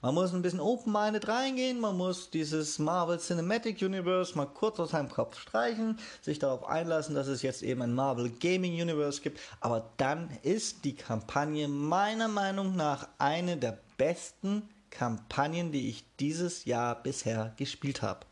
Man 0.00 0.14
muss 0.14 0.32
ein 0.32 0.42
bisschen 0.42 0.60
open-minded 0.60 1.26
reingehen, 1.26 1.80
man 1.80 1.96
muss 1.96 2.30
dieses 2.30 2.78
Marvel 2.78 3.18
Cinematic 3.18 3.82
Universe 3.82 4.36
mal 4.36 4.46
kurz 4.46 4.78
aus 4.78 4.90
seinem 4.90 5.08
Kopf 5.08 5.40
streichen, 5.40 5.98
sich 6.22 6.38
darauf 6.38 6.64
einlassen, 6.68 7.16
dass 7.16 7.26
es 7.26 7.42
jetzt 7.42 7.64
eben 7.64 7.82
ein 7.82 7.94
Marvel 7.94 8.30
Gaming 8.30 8.80
Universe 8.80 9.20
gibt, 9.20 9.40
aber 9.58 9.90
dann 9.96 10.30
ist 10.44 10.84
die 10.84 10.94
Kampagne 10.94 11.66
meiner 11.66 12.28
Meinung 12.28 12.76
nach 12.76 13.08
eine 13.18 13.56
der 13.56 13.76
besten 13.96 14.68
Kampagnen, 14.90 15.72
die 15.72 15.88
ich 15.88 16.04
dieses 16.20 16.64
Jahr 16.64 17.02
bisher 17.02 17.54
gespielt 17.56 18.00
habe. 18.00 18.24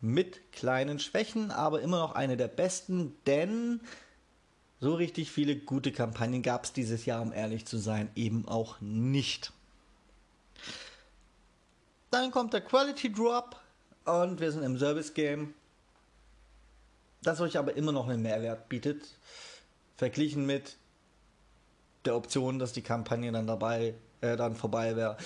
Mit 0.00 0.50
kleinen 0.50 0.98
Schwächen, 0.98 1.52
aber 1.52 1.80
immer 1.80 2.00
noch 2.00 2.16
eine 2.16 2.36
der 2.36 2.48
besten, 2.48 3.14
denn 3.28 3.80
so 4.80 4.94
richtig 4.94 5.30
viele 5.30 5.54
gute 5.54 5.92
Kampagnen 5.92 6.42
gab 6.42 6.64
es 6.64 6.72
dieses 6.72 7.06
Jahr, 7.06 7.22
um 7.22 7.32
ehrlich 7.32 7.66
zu 7.66 7.78
sein, 7.78 8.10
eben 8.16 8.48
auch 8.48 8.80
nicht. 8.80 9.52
Dann 12.10 12.30
kommt 12.30 12.52
der 12.52 12.62
Quality 12.62 13.12
Drop 13.12 13.56
und 14.04 14.40
wir 14.40 14.50
sind 14.50 14.62
im 14.62 14.78
Service 14.78 15.12
Game, 15.12 15.54
das 17.22 17.40
euch 17.40 17.58
aber 17.58 17.76
immer 17.76 17.92
noch 17.92 18.08
einen 18.08 18.22
Mehrwert 18.22 18.68
bietet, 18.68 19.06
verglichen 19.96 20.46
mit 20.46 20.76
der 22.04 22.16
Option, 22.16 22.58
dass 22.58 22.72
die 22.72 22.82
Kampagne 22.82 23.30
dann 23.32 23.46
dabei 23.46 23.94
äh, 24.20 24.36
dann 24.36 24.56
vorbei 24.56 24.96
wäre 24.96 25.16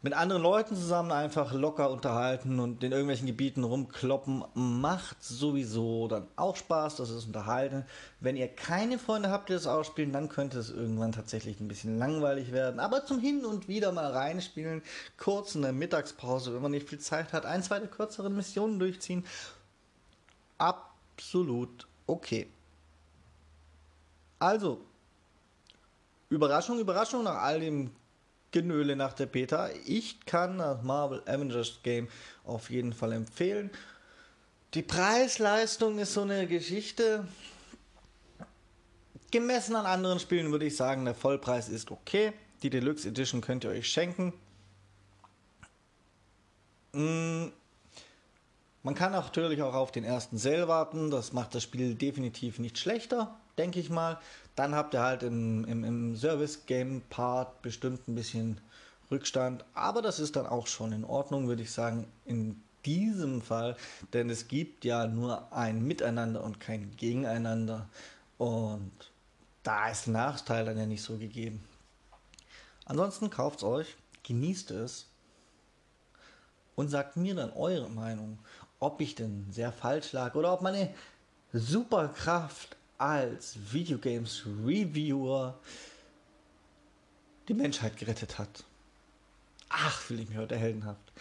mit 0.00 0.12
anderen 0.12 0.42
Leuten 0.42 0.76
zusammen 0.76 1.10
einfach 1.10 1.52
locker 1.52 1.90
unterhalten 1.90 2.60
und 2.60 2.84
in 2.84 2.92
irgendwelchen 2.92 3.26
Gebieten 3.26 3.64
rumkloppen, 3.64 4.44
macht 4.54 5.22
sowieso 5.24 6.06
dann 6.06 6.28
auch 6.36 6.54
Spaß, 6.54 6.96
das 6.96 7.10
ist 7.10 7.26
unterhalten. 7.26 7.84
Wenn 8.20 8.36
ihr 8.36 8.46
keine 8.46 9.00
Freunde 9.00 9.30
habt, 9.30 9.48
die 9.48 9.54
das 9.54 9.66
ausspielen, 9.66 10.12
dann 10.12 10.28
könnte 10.28 10.58
es 10.60 10.70
irgendwann 10.70 11.10
tatsächlich 11.10 11.58
ein 11.58 11.66
bisschen 11.66 11.98
langweilig 11.98 12.52
werden. 12.52 12.78
Aber 12.78 13.06
zum 13.06 13.18
Hin 13.18 13.44
und 13.44 13.66
wieder 13.66 13.90
mal 13.90 14.12
reinspielen, 14.12 14.82
kurz 15.16 15.56
in 15.56 15.62
der 15.62 15.72
Mittagspause, 15.72 16.54
wenn 16.54 16.62
man 16.62 16.70
nicht 16.70 16.88
viel 16.88 17.00
Zeit 17.00 17.32
hat, 17.32 17.44
ein, 17.44 17.64
zwei 17.64 17.80
der 17.80 17.88
kürzeren 17.88 18.36
Missionen 18.36 18.78
durchziehen, 18.78 19.24
absolut 20.58 21.88
okay. 22.06 22.46
Also, 24.38 24.80
Überraschung, 26.28 26.78
Überraschung 26.78 27.24
nach 27.24 27.42
all 27.42 27.58
dem 27.58 27.90
Genöle 28.50 28.96
nach 28.96 29.12
der 29.12 29.26
Beta. 29.26 29.70
Ich 29.86 30.24
kann 30.24 30.58
das 30.58 30.82
Marvel 30.82 31.22
Avengers 31.26 31.80
Game 31.82 32.08
auf 32.44 32.70
jeden 32.70 32.92
Fall 32.92 33.12
empfehlen. 33.12 33.70
Die 34.74 34.82
Preis-Leistung 34.82 35.98
ist 35.98 36.14
so 36.14 36.22
eine 36.22 36.46
Geschichte. 36.46 37.26
Gemessen 39.30 39.76
an 39.76 39.86
anderen 39.86 40.20
Spielen 40.20 40.50
würde 40.50 40.66
ich 40.66 40.76
sagen, 40.76 41.04
der 41.04 41.14
Vollpreis 41.14 41.68
ist 41.68 41.90
okay. 41.90 42.32
Die 42.62 42.70
Deluxe 42.70 43.08
Edition 43.08 43.40
könnt 43.40 43.64
ihr 43.64 43.70
euch 43.70 43.88
schenken. 43.88 44.32
Mm, 46.92 47.48
man 48.82 48.94
kann 48.94 49.12
natürlich 49.12 49.62
auch 49.62 49.74
auf 49.74 49.92
den 49.92 50.04
ersten 50.04 50.38
Sale 50.38 50.68
warten. 50.68 51.10
Das 51.10 51.32
macht 51.32 51.54
das 51.54 51.62
Spiel 51.62 51.94
definitiv 51.94 52.58
nicht 52.58 52.78
schlechter, 52.78 53.38
denke 53.58 53.80
ich 53.80 53.90
mal. 53.90 54.18
Dann 54.58 54.74
habt 54.74 54.92
ihr 54.92 55.02
halt 55.02 55.22
im, 55.22 55.64
im, 55.66 55.84
im 55.84 56.16
Service-Game-Part 56.16 57.62
bestimmt 57.62 58.08
ein 58.08 58.16
bisschen 58.16 58.60
Rückstand. 59.08 59.64
Aber 59.72 60.02
das 60.02 60.18
ist 60.18 60.34
dann 60.34 60.48
auch 60.48 60.66
schon 60.66 60.90
in 60.90 61.04
Ordnung, 61.04 61.46
würde 61.46 61.62
ich 61.62 61.70
sagen, 61.70 62.08
in 62.24 62.60
diesem 62.84 63.40
Fall. 63.40 63.76
Denn 64.12 64.28
es 64.30 64.48
gibt 64.48 64.84
ja 64.84 65.06
nur 65.06 65.52
ein 65.52 65.86
Miteinander 65.86 66.42
und 66.42 66.58
kein 66.58 66.90
Gegeneinander. 66.96 67.88
Und 68.36 68.90
da 69.62 69.90
ist 69.90 70.06
der 70.06 70.14
Nachteil 70.14 70.64
dann 70.64 70.76
ja 70.76 70.86
nicht 70.86 71.02
so 71.02 71.18
gegeben. 71.18 71.62
Ansonsten 72.84 73.30
kauft 73.30 73.58
es 73.58 73.64
euch, 73.64 73.96
genießt 74.24 74.72
es 74.72 75.06
und 76.74 76.88
sagt 76.88 77.16
mir 77.16 77.36
dann 77.36 77.52
eure 77.52 77.90
Meinung, 77.90 78.40
ob 78.80 79.00
ich 79.00 79.14
denn 79.14 79.46
sehr 79.52 79.70
falsch 79.70 80.10
lag 80.12 80.34
oder 80.34 80.52
ob 80.52 80.62
meine 80.62 80.92
Superkraft 81.52 82.77
als 82.98 83.56
Videogames 83.72 84.44
Reviewer 84.64 85.58
die 87.48 87.54
Menschheit 87.54 87.96
gerettet 87.96 88.38
hat. 88.38 88.62
Ach, 89.68 89.98
fühle 89.98 90.22
ich 90.22 90.28
mich 90.28 90.38
heute 90.38 90.56
heldenhaft. 90.56 91.12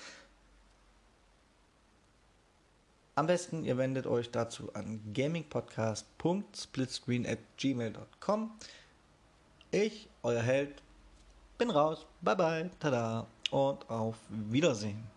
Am 3.16 3.26
besten, 3.28 3.64
ihr 3.64 3.78
wendet 3.78 4.06
euch 4.06 4.30
dazu 4.30 4.72
an 4.76 5.02
gamingpodcast.splitscreen 5.14 7.26
at 7.26 7.40
gmail.com. 7.58 8.52
Ich, 9.72 10.08
euer 10.22 10.44
Held, 10.44 10.84
bin 11.58 11.72
raus. 11.72 12.06
Bye 12.22 12.36
bye, 12.36 12.70
tada 12.80 13.26
und 13.50 13.90
auf 13.90 14.18
Wiedersehen. 14.30 15.17